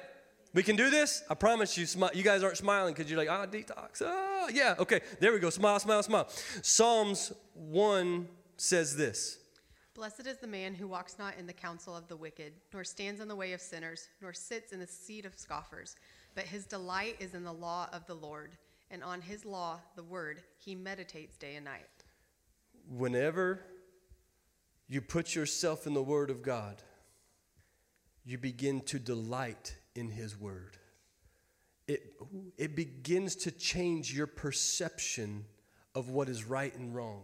We 0.53 0.61
can 0.61 0.75
do 0.75 0.91
this? 0.91 1.23
I 1.31 1.33
promise 1.33 1.75
you, 1.79 1.87
you 2.13 2.21
guys 2.21 2.43
aren't 2.43 2.57
smiling 2.57 2.93
because 2.93 3.09
you're 3.09 3.19
like, 3.19 3.31
ah, 3.31 3.47
detox. 3.47 4.03
Oh, 4.05 4.49
yeah, 4.53 4.75
okay, 4.77 5.01
there 5.19 5.33
we 5.33 5.39
go. 5.39 5.49
Smile, 5.49 5.79
smile, 5.79 6.03
smile. 6.03 6.27
Psalms 6.61 7.33
1 7.55 8.27
says 8.55 8.95
this 8.95 9.39
Blessed 9.95 10.27
is 10.27 10.37
the 10.37 10.47
man 10.47 10.75
who 10.75 10.87
walks 10.87 11.17
not 11.17 11.35
in 11.39 11.47
the 11.47 11.53
counsel 11.53 11.95
of 11.95 12.07
the 12.07 12.17
wicked, 12.17 12.53
nor 12.73 12.83
stands 12.83 13.21
in 13.21 13.27
the 13.27 13.35
way 13.35 13.53
of 13.53 13.61
sinners, 13.61 14.09
nor 14.21 14.33
sits 14.33 14.71
in 14.71 14.79
the 14.79 14.87
seat 14.87 15.25
of 15.25 15.35
scoffers 15.35 15.95
but 16.35 16.43
his 16.43 16.65
delight 16.65 17.15
is 17.19 17.33
in 17.33 17.43
the 17.43 17.53
law 17.53 17.87
of 17.93 18.05
the 18.05 18.13
Lord, 18.13 18.57
and 18.91 19.01
on 19.03 19.21
his 19.21 19.45
law, 19.45 19.79
the 19.95 20.03
word, 20.03 20.43
he 20.57 20.75
meditates 20.75 21.37
day 21.37 21.55
and 21.55 21.65
night. 21.65 21.87
Whenever 22.87 23.61
you 24.87 25.01
put 25.01 25.33
yourself 25.33 25.87
in 25.87 25.93
the 25.93 26.03
word 26.03 26.29
of 26.29 26.43
God, 26.43 26.83
you 28.25 28.37
begin 28.37 28.81
to 28.81 28.99
delight 28.99 29.75
in 29.95 30.09
his 30.09 30.39
word. 30.39 30.77
It, 31.87 32.13
it 32.57 32.75
begins 32.75 33.35
to 33.37 33.51
change 33.51 34.13
your 34.13 34.27
perception 34.27 35.45
of 35.93 36.09
what 36.09 36.27
is 36.27 36.43
right 36.43 36.75
and 36.75 36.93
wrong 36.93 37.23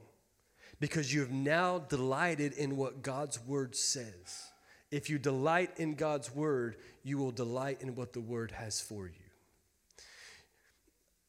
because 0.82 1.14
you 1.14 1.20
have 1.20 1.32
now 1.32 1.78
delighted 1.78 2.54
in 2.54 2.76
what 2.76 3.04
God's 3.04 3.40
word 3.40 3.76
says. 3.76 4.50
If 4.90 5.10
you 5.12 5.20
delight 5.20 5.70
in 5.78 5.94
God's 5.94 6.34
word, 6.36 6.76
you 7.04 7.20
will 7.20 7.32
delight 7.32 7.82
in 7.82 7.96
what 7.96 8.14
the 8.14 8.20
word 8.20 8.52
has 8.52 8.82
for 8.82 9.06
you. 9.06 9.14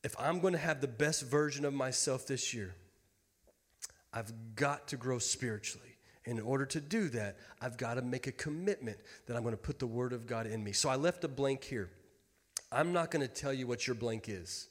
If 0.02 0.16
I'm 0.18 0.40
going 0.40 0.54
to 0.54 0.58
have 0.58 0.80
the 0.80 0.88
best 0.88 1.24
version 1.24 1.66
of 1.66 1.74
myself 1.74 2.26
this 2.26 2.54
year, 2.54 2.74
I've 4.12 4.32
got 4.56 4.88
to 4.88 4.96
grow 4.96 5.18
spiritually. 5.18 5.96
In 6.24 6.40
order 6.40 6.64
to 6.66 6.80
do 6.80 7.08
that, 7.10 7.36
I've 7.60 7.76
got 7.76 7.94
to 7.94 8.02
make 8.02 8.26
a 8.26 8.32
commitment 8.32 8.98
that 9.26 9.36
I'm 9.36 9.42
going 9.42 9.54
to 9.54 9.60
put 9.60 9.78
the 9.78 9.86
Word 9.86 10.12
of 10.12 10.26
God 10.26 10.46
in 10.46 10.64
me. 10.64 10.72
So 10.72 10.88
I 10.88 10.96
left 10.96 11.24
a 11.24 11.28
blank 11.28 11.62
here. 11.62 11.90
I'm 12.70 12.92
not 12.92 13.10
going 13.10 13.26
to 13.26 13.32
tell 13.32 13.52
you 13.52 13.66
what 13.66 13.86
your 13.86 13.96
blank 13.96 14.28
is. 14.28 14.68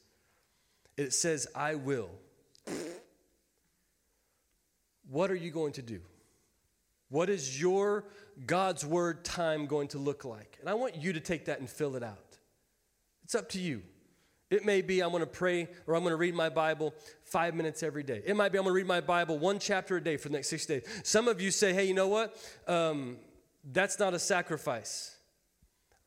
It 0.98 1.14
says, 1.14 1.48
I 1.56 1.76
will. 1.76 2.10
What 5.10 5.32
are 5.32 5.36
you 5.36 5.52
going 5.52 5.74
to 5.74 5.82
do? 5.82 6.02
What 7.10 7.30
is 7.30 7.60
your 7.60 8.06
God's 8.46 8.86
Word 8.86 9.26
time 9.26 9.66
going 9.66 9.90
to 9.90 9.98
look 9.98 10.24
like? 10.24 10.58
And 10.62 10.70
I 10.70 10.74
want 10.76 10.96
you 10.96 11.14
to 11.14 11.20
take 11.20 11.46
that 11.46 11.60
and 11.60 11.70
fill 11.70 11.96
it 11.96 12.04
out. 12.04 12.38
It's 13.24 13.36
up 13.36 13.50
to 13.50 13.60
you. 13.60 13.84
It 14.50 14.66
may 14.66 14.82
be 14.82 15.02
I'm 15.02 15.12
going 15.12 15.22
to 15.22 15.28
pray 15.28 15.70
or 15.88 15.96
I'm 15.96 16.04
going 16.04 16.12
to 16.12 16.18
read 16.18 16.36
my 16.36 16.50
Bible 16.50 16.94
five 17.24 17.56
minutes 17.56 17.84
every 17.84 18.04
day. 18.04 18.22
It 18.26 18.36
might 18.36 18.52
be 18.52 18.58
I'm 18.58 18.66
going 18.66 18.74
to 18.74 18.78
read 18.78 18.88
my 18.88 19.00
Bible 19.00 19.40
one 19.40 19.60
chapter 19.60 19.98
a 19.98 20.04
day 20.04 20.18
for 20.18 20.28
the 20.28 20.34
next 20.34 20.50
six 20.50 20.66
days. 20.66 20.84
Some 21.04 21.30
of 21.30 21.40
you 21.40 21.52
say, 21.52 21.74
hey, 21.74 21.86
you 21.86 21.94
know 21.94 22.10
what? 22.10 22.36
Um, 22.68 23.18
that's 23.64 23.98
not 23.98 24.14
a 24.14 24.20
sacrifice. 24.20 25.16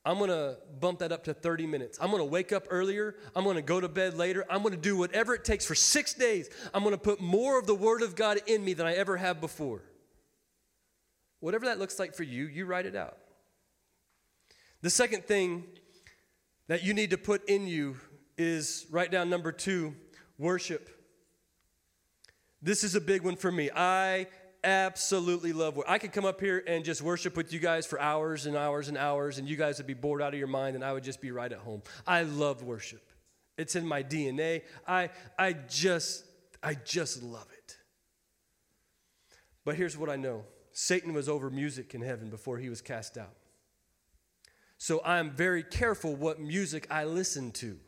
I'm 0.05 0.19
going 0.19 0.31
to 0.31 0.59
bump 0.81 0.99
that 0.99 1.13
up 1.13 1.25
to 1.25 1.35
30 1.35 1.67
minutes. 1.67 1.99
I'm 2.01 2.11
going 2.11 2.21
to 2.21 2.27
wake 2.27 2.53
up 2.53 2.67
earlier. 2.69 3.17
I'm 3.35 3.45
going 3.45 3.57
to 3.57 3.63
go 3.63 3.81
to 3.81 3.89
bed 3.89 4.15
later. 4.15 4.45
I'm 4.51 4.63
going 4.63 4.75
to 4.75 4.81
do 4.81 4.97
whatever 4.97 5.35
it 5.35 5.45
takes 5.45 5.65
for 5.65 5.75
six 5.75 6.13
days. 6.13 6.51
I'm 6.75 6.83
going 6.83 6.95
to 6.95 7.01
put 7.01 7.21
more 7.21 7.59
of 7.59 7.67
the 7.67 7.75
Word 7.75 8.03
of 8.03 8.15
God 8.15 8.41
in 8.47 8.63
me 8.63 8.75
than 8.75 8.87
I 8.87 8.95
ever 8.95 9.17
have 9.17 9.41
before. 9.41 9.83
Whatever 11.41 11.67
that 11.67 11.79
looks 11.79 11.99
like 11.99 12.15
for 12.15 12.23
you, 12.23 12.47
you 12.47 12.67
write 12.67 12.85
it 12.85 12.95
out. 12.95 13.17
The 14.83 14.91
second 14.91 15.25
thing 15.25 15.65
that 16.69 16.83
you 16.83 16.93
need 16.93 17.11
to 17.11 17.19
put 17.19 17.49
in 17.49 17.67
you 17.67 17.97
is 18.37 18.87
write 18.91 19.11
down 19.11 19.31
number 19.31 19.53
two 19.53 19.95
worship. 20.39 20.91
This 22.61 22.85
is 22.85 22.95
a 22.95 23.01
big 23.01 23.23
one 23.23 23.37
for 23.37 23.53
me. 23.53 23.71
I 23.75 24.27
absolutely 24.65 25.53
love 25.53 25.77
worship. 25.77 25.91
I 25.91 25.99
could 25.99 26.13
come 26.13 26.25
up 26.25 26.41
here 26.41 26.65
and 26.67 26.85
just 26.85 27.03
worship 27.03 27.37
with 27.37 27.53
you 27.53 27.61
guys 27.61 27.87
for 27.87 28.01
hours 28.01 28.47
and 28.47 28.57
hours 28.57 28.89
and 28.89 28.99
hours, 28.99 29.39
and 29.39 29.49
you 29.49 29.57
guys 29.57 29.79
would 29.79 29.87
be 29.87 29.95
bored 29.95 30.23
out 30.23 30.33
of 30.33 30.39
your 30.39 30.49
mind, 30.49 30.75
and 30.75 30.85
I 30.85 30.93
would 30.93 31.05
just 31.05 31.21
be 31.21 31.31
right 31.31 31.53
at 31.53 31.59
home. 31.59 31.83
I 32.07 32.23
love 32.23 32.63
worship. 32.63 33.03
It's 33.57 33.77
in 33.77 33.87
my 33.87 34.03
DNA. 34.03 34.63
I, 34.89 35.11
I 35.39 35.53
just, 35.53 36.25
I 36.63 36.75
just 36.75 37.23
love 37.23 37.47
it. 37.53 37.77
But 39.65 39.77
here's 39.77 39.97
what 39.97 40.11
I 40.11 40.17
know 40.17 40.45
Satan 40.73 41.13
was 41.13 41.29
over 41.29 41.51
music 41.51 41.95
in 41.95 42.01
heaven 42.03 42.31
before 42.31 42.59
he 42.59 42.69
was 42.69 42.81
cast 42.81 43.17
out. 43.17 43.37
So 44.79 45.01
I'm 45.05 45.31
very 45.31 45.63
careful 45.63 46.15
what 46.17 46.41
music 46.41 46.87
I 46.91 47.05
listen 47.05 47.53
to. 47.53 47.79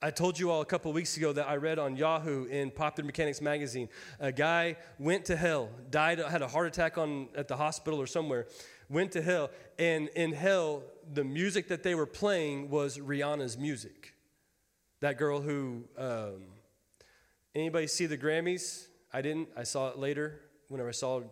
I 0.00 0.10
told 0.12 0.38
you 0.38 0.52
all 0.52 0.60
a 0.60 0.64
couple 0.64 0.92
weeks 0.92 1.16
ago 1.16 1.32
that 1.32 1.48
I 1.48 1.56
read 1.56 1.80
on 1.80 1.96
Yahoo 1.96 2.44
in 2.44 2.70
Popular 2.70 3.04
Mechanics 3.04 3.40
magazine. 3.40 3.88
A 4.20 4.30
guy 4.30 4.76
went 4.96 5.24
to 5.24 5.36
hell, 5.36 5.70
died, 5.90 6.20
had 6.20 6.40
a 6.40 6.46
heart 6.46 6.68
attack 6.68 6.96
on, 6.98 7.26
at 7.34 7.48
the 7.48 7.56
hospital 7.56 8.00
or 8.00 8.06
somewhere, 8.06 8.46
went 8.88 9.10
to 9.12 9.22
hell, 9.22 9.50
and 9.76 10.08
in 10.10 10.32
hell, 10.32 10.84
the 11.12 11.24
music 11.24 11.66
that 11.68 11.82
they 11.82 11.96
were 11.96 12.06
playing 12.06 12.70
was 12.70 12.98
Rihanna's 12.98 13.58
music. 13.58 14.14
That 15.00 15.18
girl 15.18 15.40
who, 15.40 15.82
um, 15.96 16.44
anybody 17.56 17.88
see 17.88 18.06
the 18.06 18.18
Grammys? 18.18 18.86
I 19.12 19.20
didn't. 19.20 19.48
I 19.56 19.64
saw 19.64 19.88
it 19.88 19.98
later 19.98 20.42
whenever 20.68 20.90
I 20.90 20.92
saw. 20.92 21.22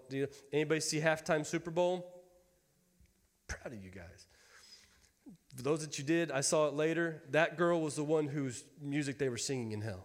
Anybody 0.52 0.80
see 0.80 0.98
halftime 0.98 1.46
Super 1.46 1.70
Bowl? 1.70 2.04
Proud 3.46 3.74
of 3.74 3.84
you 3.84 3.90
guys. 3.90 4.25
For 5.56 5.62
those 5.62 5.80
that 5.80 5.98
you 5.98 6.04
did, 6.04 6.30
I 6.30 6.42
saw 6.42 6.68
it 6.68 6.74
later. 6.74 7.22
That 7.30 7.56
girl 7.56 7.80
was 7.80 7.96
the 7.96 8.04
one 8.04 8.26
whose 8.26 8.62
music 8.80 9.18
they 9.18 9.30
were 9.30 9.38
singing 9.38 9.72
in 9.72 9.80
hell. 9.80 10.04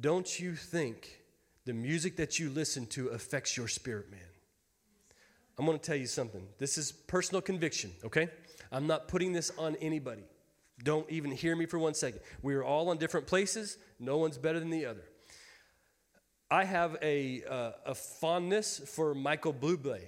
Don't 0.00 0.40
you 0.40 0.56
think 0.56 1.20
the 1.66 1.72
music 1.72 2.16
that 2.16 2.40
you 2.40 2.50
listen 2.50 2.86
to 2.88 3.08
affects 3.08 3.56
your 3.56 3.68
spirit, 3.68 4.10
man? 4.10 4.20
I'm 5.56 5.66
going 5.66 5.78
to 5.78 5.84
tell 5.84 5.96
you 5.96 6.06
something. 6.06 6.44
This 6.58 6.78
is 6.78 6.90
personal 6.90 7.40
conviction, 7.40 7.92
okay? 8.04 8.28
I'm 8.72 8.88
not 8.88 9.06
putting 9.06 9.32
this 9.32 9.52
on 9.56 9.76
anybody. 9.76 10.24
Don't 10.82 11.08
even 11.10 11.30
hear 11.30 11.54
me 11.54 11.66
for 11.66 11.78
one 11.78 11.94
second. 11.94 12.20
We 12.42 12.54
are 12.54 12.64
all 12.64 12.88
on 12.88 12.98
different 12.98 13.26
places. 13.28 13.78
No 14.00 14.16
one's 14.16 14.38
better 14.38 14.58
than 14.58 14.70
the 14.70 14.86
other. 14.86 15.04
I 16.50 16.64
have 16.64 16.96
a, 17.02 17.44
uh, 17.44 17.72
a 17.86 17.94
fondness 17.94 18.80
for 18.84 19.14
Michael 19.14 19.54
Bublé. 19.54 20.00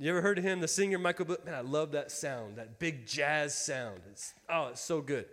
You 0.00 0.10
ever 0.10 0.22
heard 0.22 0.38
of 0.38 0.44
him, 0.44 0.60
the 0.60 0.68
singer 0.68 0.96
Michael 0.96 1.26
Bublé? 1.26 1.44
Man, 1.44 1.54
I 1.54 1.60
love 1.60 1.90
that 1.92 2.12
sound, 2.12 2.56
that 2.56 2.78
big 2.78 3.04
jazz 3.04 3.52
sound. 3.52 4.00
It's, 4.12 4.32
oh, 4.48 4.68
it's 4.68 4.80
so 4.80 5.00
good. 5.00 5.24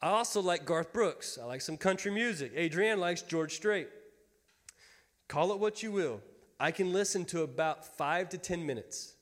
I 0.00 0.10
also 0.10 0.40
like 0.40 0.64
Garth 0.64 0.92
Brooks. 0.92 1.38
I 1.42 1.44
like 1.44 1.60
some 1.60 1.76
country 1.76 2.12
music. 2.12 2.52
Adrienne 2.56 3.00
likes 3.00 3.22
George 3.22 3.52
Strait. 3.52 3.88
Call 5.26 5.52
it 5.52 5.58
what 5.58 5.82
you 5.82 5.90
will. 5.90 6.20
I 6.60 6.70
can 6.70 6.92
listen 6.92 7.24
to 7.26 7.42
about 7.42 7.84
five 7.84 8.28
to 8.28 8.38
10 8.38 8.64
minutes. 8.64 9.14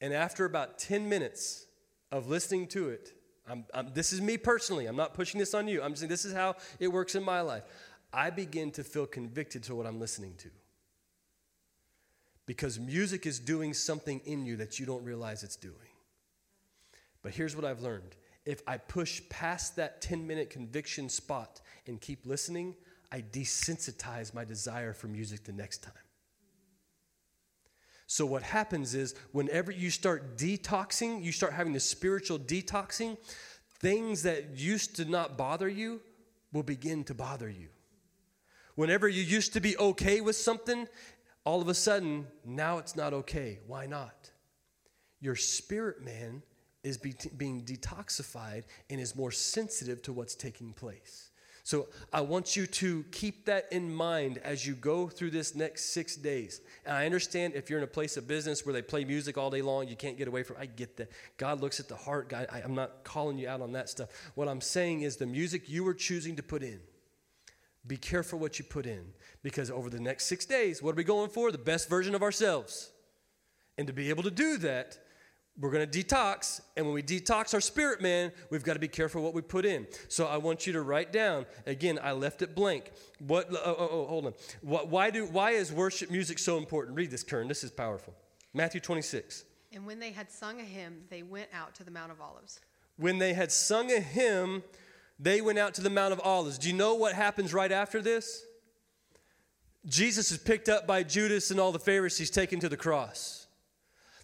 And 0.00 0.14
after 0.14 0.44
about 0.44 0.78
10 0.78 1.08
minutes 1.08 1.66
of 2.12 2.28
listening 2.28 2.68
to 2.68 2.90
it, 2.90 3.12
I'm, 3.48 3.64
I'm, 3.74 3.92
this 3.92 4.12
is 4.12 4.20
me 4.20 4.38
personally. 4.38 4.86
I'm 4.86 4.96
not 4.96 5.14
pushing 5.14 5.40
this 5.40 5.52
on 5.52 5.66
you. 5.66 5.82
I'm 5.82 5.96
saying 5.96 6.10
this 6.10 6.24
is 6.24 6.32
how 6.32 6.54
it 6.78 6.88
works 6.88 7.16
in 7.16 7.24
my 7.24 7.40
life. 7.40 7.64
I 8.12 8.30
begin 8.30 8.70
to 8.72 8.84
feel 8.84 9.06
convicted 9.06 9.64
to 9.64 9.74
what 9.74 9.84
I'm 9.84 9.98
listening 9.98 10.34
to 10.38 10.50
because 12.46 12.78
music 12.78 13.26
is 13.26 13.38
doing 13.38 13.72
something 13.72 14.20
in 14.24 14.44
you 14.44 14.56
that 14.56 14.78
you 14.78 14.86
don't 14.86 15.04
realize 15.04 15.42
it's 15.42 15.56
doing. 15.56 15.74
But 17.22 17.32
here's 17.32 17.56
what 17.56 17.64
I've 17.64 17.80
learned 17.80 18.16
if 18.44 18.60
I 18.66 18.76
push 18.76 19.22
past 19.30 19.76
that 19.76 20.02
10 20.02 20.26
minute 20.26 20.50
conviction 20.50 21.08
spot 21.08 21.62
and 21.86 22.00
keep 22.00 22.26
listening, 22.26 22.74
I 23.10 23.22
desensitize 23.22 24.34
my 24.34 24.44
desire 24.44 24.92
for 24.92 25.08
music 25.08 25.44
the 25.44 25.52
next 25.52 25.82
time. 25.82 25.94
So, 28.06 28.26
what 28.26 28.42
happens 28.42 28.94
is 28.94 29.14
whenever 29.32 29.72
you 29.72 29.90
start 29.90 30.36
detoxing, 30.36 31.24
you 31.24 31.32
start 31.32 31.54
having 31.54 31.72
the 31.72 31.80
spiritual 31.80 32.38
detoxing, 32.38 33.16
things 33.78 34.22
that 34.24 34.58
used 34.58 34.96
to 34.96 35.04
not 35.06 35.38
bother 35.38 35.68
you 35.68 36.00
will 36.52 36.62
begin 36.62 37.02
to 37.04 37.14
bother 37.14 37.48
you. 37.48 37.68
Whenever 38.74 39.08
you 39.08 39.22
used 39.22 39.52
to 39.52 39.60
be 39.60 39.76
okay 39.78 40.20
with 40.20 40.36
something, 40.36 40.86
all 41.44 41.60
of 41.60 41.68
a 41.68 41.74
sudden, 41.74 42.26
now 42.44 42.78
it's 42.78 42.96
not 42.96 43.12
okay. 43.12 43.58
Why 43.66 43.86
not? 43.86 44.30
Your 45.20 45.36
spirit 45.36 46.02
man 46.02 46.42
is 46.82 46.98
be- 46.98 47.14
being 47.36 47.62
detoxified 47.62 48.64
and 48.90 49.00
is 49.00 49.16
more 49.16 49.32
sensitive 49.32 50.02
to 50.02 50.12
what's 50.12 50.34
taking 50.34 50.72
place. 50.72 51.30
So 51.66 51.88
I 52.12 52.20
want 52.20 52.56
you 52.56 52.66
to 52.66 53.04
keep 53.10 53.46
that 53.46 53.64
in 53.72 53.92
mind 53.92 54.36
as 54.44 54.66
you 54.66 54.74
go 54.74 55.08
through 55.08 55.30
this 55.30 55.54
next 55.54 55.94
six 55.94 56.14
days. 56.14 56.60
And 56.84 56.94
I 56.94 57.06
understand 57.06 57.54
if 57.54 57.70
you're 57.70 57.78
in 57.78 57.84
a 57.84 57.88
place 57.88 58.18
of 58.18 58.28
business 58.28 58.66
where 58.66 58.74
they 58.74 58.82
play 58.82 59.06
music 59.06 59.38
all 59.38 59.48
day 59.48 59.62
long, 59.62 59.88
you 59.88 59.96
can't 59.96 60.18
get 60.18 60.28
away 60.28 60.42
from. 60.42 60.56
I 60.60 60.66
get 60.66 60.98
that. 60.98 61.10
God 61.38 61.62
looks 61.62 61.80
at 61.80 61.88
the 61.88 61.96
heart. 61.96 62.28
God, 62.28 62.48
I, 62.52 62.60
I'm 62.60 62.74
not 62.74 63.02
calling 63.02 63.38
you 63.38 63.48
out 63.48 63.62
on 63.62 63.72
that 63.72 63.88
stuff. 63.88 64.10
What 64.34 64.46
I'm 64.46 64.60
saying 64.60 65.02
is 65.02 65.16
the 65.16 65.24
music 65.24 65.66
you 65.66 65.88
are 65.88 65.94
choosing 65.94 66.36
to 66.36 66.42
put 66.42 66.62
in 66.62 66.80
be 67.86 67.96
careful 67.96 68.38
what 68.38 68.58
you 68.58 68.64
put 68.64 68.86
in 68.86 69.04
because 69.42 69.70
over 69.70 69.90
the 69.90 70.00
next 70.00 70.26
six 70.26 70.46
days, 70.46 70.82
what 70.82 70.92
are 70.92 70.96
we 70.96 71.04
going 71.04 71.30
for? 71.30 71.52
The 71.52 71.58
best 71.58 71.88
version 71.88 72.14
of 72.14 72.22
ourselves. 72.22 72.90
And 73.76 73.86
to 73.86 73.92
be 73.92 74.08
able 74.08 74.22
to 74.22 74.30
do 74.30 74.56
that, 74.58 74.98
we're 75.60 75.70
going 75.70 75.88
to 75.88 76.04
detox. 76.04 76.60
And 76.76 76.86
when 76.86 76.94
we 76.94 77.02
detox 77.02 77.54
our 77.54 77.60
spirit 77.60 78.00
man, 78.00 78.32
we've 78.50 78.64
got 78.64 78.74
to 78.74 78.80
be 78.80 78.88
careful 78.88 79.22
what 79.22 79.34
we 79.34 79.42
put 79.42 79.64
in. 79.64 79.86
So 80.08 80.26
I 80.26 80.38
want 80.38 80.66
you 80.66 80.72
to 80.72 80.82
write 80.82 81.12
down 81.12 81.46
again, 81.66 81.98
I 82.02 82.12
left 82.12 82.42
it 82.42 82.54
blank. 82.54 82.90
What, 83.20 83.48
oh, 83.52 83.58
oh, 83.64 83.88
oh 83.90 84.06
hold 84.06 84.26
on. 84.26 84.34
Why, 84.62 85.10
do, 85.10 85.26
why 85.26 85.50
is 85.50 85.72
worship 85.72 86.10
music 86.10 86.38
so 86.38 86.58
important? 86.58 86.96
Read 86.96 87.10
this, 87.10 87.22
Kern. 87.22 87.48
This 87.48 87.62
is 87.62 87.70
powerful. 87.70 88.14
Matthew 88.52 88.80
26. 88.80 89.44
And 89.72 89.86
when 89.86 89.98
they 89.98 90.12
had 90.12 90.30
sung 90.30 90.60
a 90.60 90.64
hymn, 90.64 91.02
they 91.10 91.22
went 91.22 91.48
out 91.52 91.74
to 91.76 91.84
the 91.84 91.90
Mount 91.90 92.12
of 92.12 92.20
Olives. 92.20 92.60
When 92.96 93.18
they 93.18 93.34
had 93.34 93.50
sung 93.50 93.90
a 93.90 94.00
hymn, 94.00 94.62
they 95.18 95.40
went 95.40 95.58
out 95.58 95.74
to 95.74 95.80
the 95.80 95.90
Mount 95.90 96.12
of 96.12 96.20
Olives. 96.20 96.58
Do 96.58 96.68
you 96.68 96.74
know 96.74 96.94
what 96.94 97.14
happens 97.14 97.54
right 97.54 97.70
after 97.70 98.02
this? 98.02 98.44
Jesus 99.86 100.32
is 100.32 100.38
picked 100.38 100.68
up 100.68 100.86
by 100.86 101.02
Judas 101.02 101.50
and 101.50 101.60
all 101.60 101.72
the 101.72 101.78
Pharisees 101.78 102.30
taken 102.30 102.60
to 102.60 102.68
the 102.68 102.76
cross. 102.76 103.46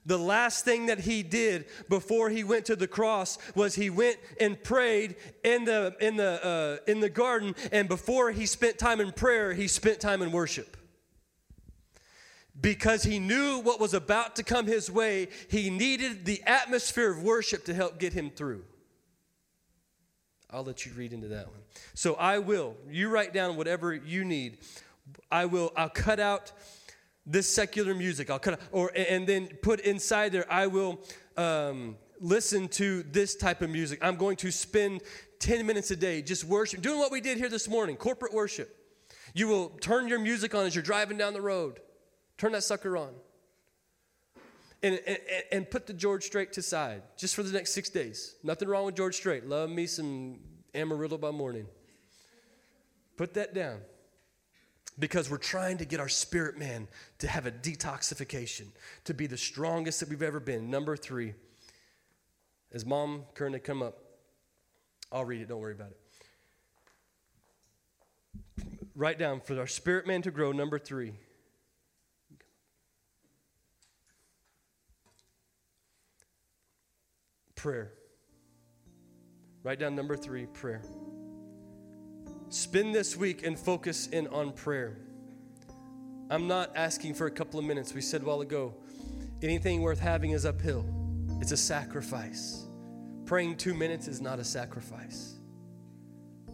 The 0.07 0.19
last 0.19 0.65
thing 0.65 0.87
that 0.87 1.01
he 1.01 1.23
did 1.23 1.67
before 1.91 2.31
he 2.31 2.43
went 2.43 2.65
to 2.67 2.77
the 2.77 2.89
cross 2.89 3.37
was 3.55 3.75
he 3.75 3.91
went 3.91 4.17
and 4.41 4.63
prayed 4.63 5.17
in 5.45 5.67
the, 5.67 5.95
in 6.01 6.17
the, 6.17 6.45
uh, 6.45 6.91
in 6.91 7.01
the 7.01 7.11
garden, 7.11 7.55
and 7.71 7.87
before 7.87 8.31
he 8.31 8.47
spent 8.47 8.79
time 8.79 9.01
in 9.01 9.13
prayer, 9.13 9.53
he 9.53 9.69
spent 9.69 10.01
time 10.01 10.23
in 10.23 10.33
worship. 10.33 10.79
Because 12.59 13.03
he 13.03 13.19
knew 13.19 13.59
what 13.59 13.79
was 13.79 13.93
about 13.93 14.37
to 14.37 14.43
come 14.43 14.67
his 14.67 14.91
way, 14.91 15.29
he 15.51 15.69
needed 15.69 16.25
the 16.25 16.43
atmosphere 16.47 17.11
of 17.11 17.23
worship 17.23 17.67
to 17.67 17.75
help 17.75 17.99
get 17.99 18.15
him 18.15 18.31
through. 18.31 18.65
I'll 20.53 20.65
let 20.65 20.85
you 20.85 20.93
read 20.93 21.13
into 21.13 21.29
that 21.29 21.47
one. 21.49 21.61
So 21.95 22.15
I 22.15 22.39
will. 22.39 22.77
You 22.91 23.09
write 23.09 23.33
down 23.33 23.57
whatever 23.57 23.95
you 23.95 24.25
need. 24.25 24.59
I 25.31 25.47
will. 25.47 25.73
I'll 25.77 25.89
cut 25.89 26.21
out 26.21 26.53
this 27.27 27.49
secular 27.49 27.95
music. 27.95 28.31
I'll 28.31 28.39
cut 28.39 28.55
out, 28.55 28.61
or 28.73 28.91
and 28.95 29.27
then 29.27 29.49
put 29.63 29.81
inside 29.81 30.33
there. 30.33 30.51
I 30.53 30.67
will 30.67 31.01
um, 31.37 31.97
listen 32.21 32.69
to 32.69 33.03
this 33.05 33.37
type 33.37 33.63
of 33.63 33.71
music. 33.71 33.99
I'm 34.03 34.17
going 34.17 34.37
to 34.37 34.51
spend 34.51 35.03
10 35.39 35.67
minutes 35.67 35.91
a 35.91 35.97
day 35.97 36.23
just 36.23 36.45
worship, 36.45 36.83
doing 36.83 36.99
what 36.99 37.11
we 37.11 37.21
did 37.21 37.39
here 37.39 37.49
this 37.49 37.69
morning, 37.69 37.97
corporate 37.97 38.35
worship. 38.35 38.77
You 39.33 39.49
will 39.49 39.71
turn 39.81 40.09
your 40.09 40.19
music 40.19 40.55
on 40.55 40.67
as 40.67 40.75
you're 40.75 40.83
driving 40.83 41.17
down 41.17 41.33
the 41.33 41.41
road. 41.41 41.81
Turn 42.37 42.53
that 42.53 42.65
sucker 42.65 42.97
on. 42.97 43.11
And, 44.83 44.99
and, 45.07 45.19
and, 45.53 45.71
put 45.71 45.87
the 45.87 45.93
George 45.93 46.25
Strait 46.25 46.55
to 46.55 46.63
side 46.63 47.03
just 47.19 47.35
for 47.35 47.43
the 47.43 47.53
next 47.53 47.75
six 47.75 47.91
days. 47.91 48.37
Nothing 48.43 48.67
wrong 48.67 48.87
with 48.87 48.95
George 48.95 49.15
Strait. 49.15 49.47
Love 49.47 49.69
me 49.69 49.87
some 49.87 50.39
Amarillo 50.75 51.19
by 51.19 51.31
morning. 51.31 51.67
Put 53.19 53.35
that 53.35 53.53
down 53.53 53.81
because 54.99 55.31
we're 55.31 55.37
trying 55.37 55.79
to 55.79 55.85
get 55.85 56.01
our 56.01 56.09
spirit 56.09 56.59
man 56.59 56.89
to 57.19 57.29
have 57.29 57.47
a 57.47 57.51
detoxification, 57.51 58.69
to 59.05 59.15
be 59.15 59.27
the 59.27 59.37
strongest 59.37 60.01
that 60.01 60.09
we've 60.09 60.23
ever 60.23 60.41
been. 60.41 60.71
Number 60.71 60.97
three, 60.97 61.35
as 62.73 62.87
mom 62.87 63.25
had 63.37 63.65
come 63.65 63.83
up, 63.83 63.99
I'll 65.11 65.25
read 65.25 65.41
it, 65.41 65.49
don't 65.49 65.61
worry 65.61 65.73
about 65.73 65.91
it. 65.91 65.97
Write 68.95 69.19
down 69.19 69.41
for 69.41 69.59
our 69.59 69.67
spirit 69.67 70.07
man 70.07 70.23
to 70.23 70.31
grow, 70.31 70.53
number 70.53 70.79
three. 70.79 71.15
Prayer. 77.61 77.93
Write 79.65 79.81
down 79.81 79.95
number 79.95 80.17
three 80.17 80.47
prayer. 80.47 80.81
Spend 82.49 82.95
this 82.95 83.19
week 83.19 83.45
and 83.45 83.59
focus 83.59 84.07
in 84.07 84.29
on 84.29 84.53
prayer. 84.53 84.97
I'm 86.31 86.49
not 86.49 86.75
asking 86.75 87.13
for 87.13 87.27
a 87.27 87.31
couple 87.31 87.61
of 87.61 87.67
minutes. 87.67 87.93
We 87.93 88.01
said 88.01 88.23
a 88.23 88.25
while 88.25 88.41
ago, 88.41 88.73
anything 89.43 89.83
worth 89.83 90.01
having 90.01 90.31
is 90.31 90.47
uphill, 90.47 90.87
it's 91.43 91.53
a 91.53 91.57
sacrifice. 91.57 92.65
Praying 93.27 93.59
two 93.59 93.75
minutes 93.75 94.09
is 94.09 94.23
not 94.23 94.39
a 94.39 94.45
sacrifice. 94.45 95.35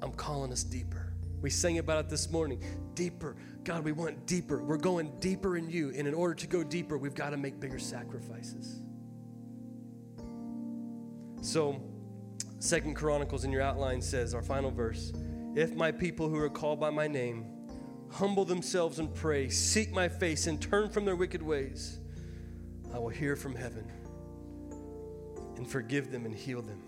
I'm 0.03 0.13
calling 0.13 0.51
us 0.51 0.65
deeper. 0.65 1.13
We 1.41 1.51
sang 1.51 1.79
about 1.79 2.07
it 2.07 2.11
this 2.11 2.33
morning. 2.33 2.61
Deeper. 2.95 3.37
God, 3.63 3.85
we 3.85 3.93
want 3.93 4.27
deeper. 4.27 4.61
We're 4.61 4.77
going 4.77 5.13
deeper 5.21 5.57
in 5.57 5.71
you. 5.71 5.93
And 5.97 6.09
in 6.09 6.15
order 6.15 6.35
to 6.35 6.49
go 6.49 6.65
deeper, 6.65 6.99
we've 6.99 7.15
got 7.15 7.31
to 7.31 7.37
make 7.37 7.61
bigger 7.61 7.79
sacrifices. 7.79 8.81
So, 11.41 11.81
Second 12.59 12.95
Chronicles 12.95 13.45
in 13.45 13.53
your 13.53 13.63
outline 13.63 14.01
says, 14.01 14.35
our 14.35 14.43
final 14.43 14.71
verse, 14.71 15.13
if 15.55 15.75
my 15.75 15.93
people 15.93 16.29
who 16.29 16.39
are 16.39 16.51
called 16.51 16.81
by 16.81 16.91
my 16.91 17.07
name 17.07 17.47
humble 18.11 18.45
themselves 18.45 18.99
and 18.99 19.15
pray, 19.15 19.49
seek 19.49 19.93
my 19.93 20.09
face, 20.09 20.47
and 20.47 20.61
turn 20.61 20.89
from 20.89 21.05
their 21.05 21.17
wicked 21.17 21.43
ways, 21.43 21.99
I 22.95 22.99
will 22.99 23.09
hear 23.09 23.37
from 23.37 23.55
heaven 23.55 23.91
and 25.57 25.69
forgive 25.69 26.11
them 26.11 26.25
and 26.25 26.35
heal 26.35 26.63
them. 26.63 26.83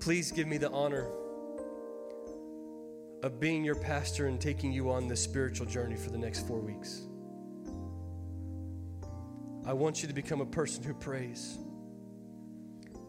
Please 0.00 0.32
give 0.32 0.46
me 0.46 0.58
the 0.58 0.70
honor 0.70 1.08
of 3.22 3.38
being 3.38 3.64
your 3.64 3.76
pastor 3.76 4.26
and 4.26 4.40
taking 4.40 4.72
you 4.72 4.90
on 4.90 5.06
this 5.06 5.22
spiritual 5.22 5.66
journey 5.66 5.96
for 5.96 6.10
the 6.10 6.18
next 6.18 6.46
four 6.46 6.58
weeks. 6.58 7.02
I 9.64 9.72
want 9.72 10.02
you 10.02 10.08
to 10.08 10.14
become 10.14 10.40
a 10.40 10.46
person 10.46 10.82
who 10.82 10.92
prays. 10.92 11.58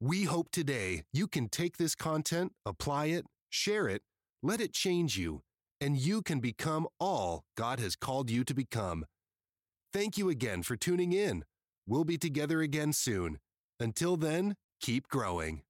We 0.00 0.24
hope 0.24 0.50
today 0.50 1.02
you 1.12 1.26
can 1.26 1.48
take 1.50 1.76
this 1.76 1.94
content, 1.94 2.52
apply 2.64 3.06
it, 3.06 3.26
share 3.50 3.88
it, 3.88 4.02
let 4.42 4.60
it 4.60 4.72
change 4.72 5.18
you, 5.18 5.42
and 5.80 5.98
you 5.98 6.22
can 6.22 6.40
become 6.40 6.86
all 6.98 7.44
God 7.56 7.78
has 7.80 7.94
called 7.96 8.30
you 8.30 8.42
to 8.44 8.54
become. 8.54 9.04
Thank 9.92 10.16
you 10.16 10.30
again 10.30 10.62
for 10.62 10.76
tuning 10.76 11.12
in. 11.12 11.44
We'll 11.90 12.04
be 12.04 12.18
together 12.18 12.60
again 12.60 12.92
soon. 12.92 13.40
Until 13.80 14.16
then, 14.16 14.54
keep 14.80 15.08
growing. 15.08 15.62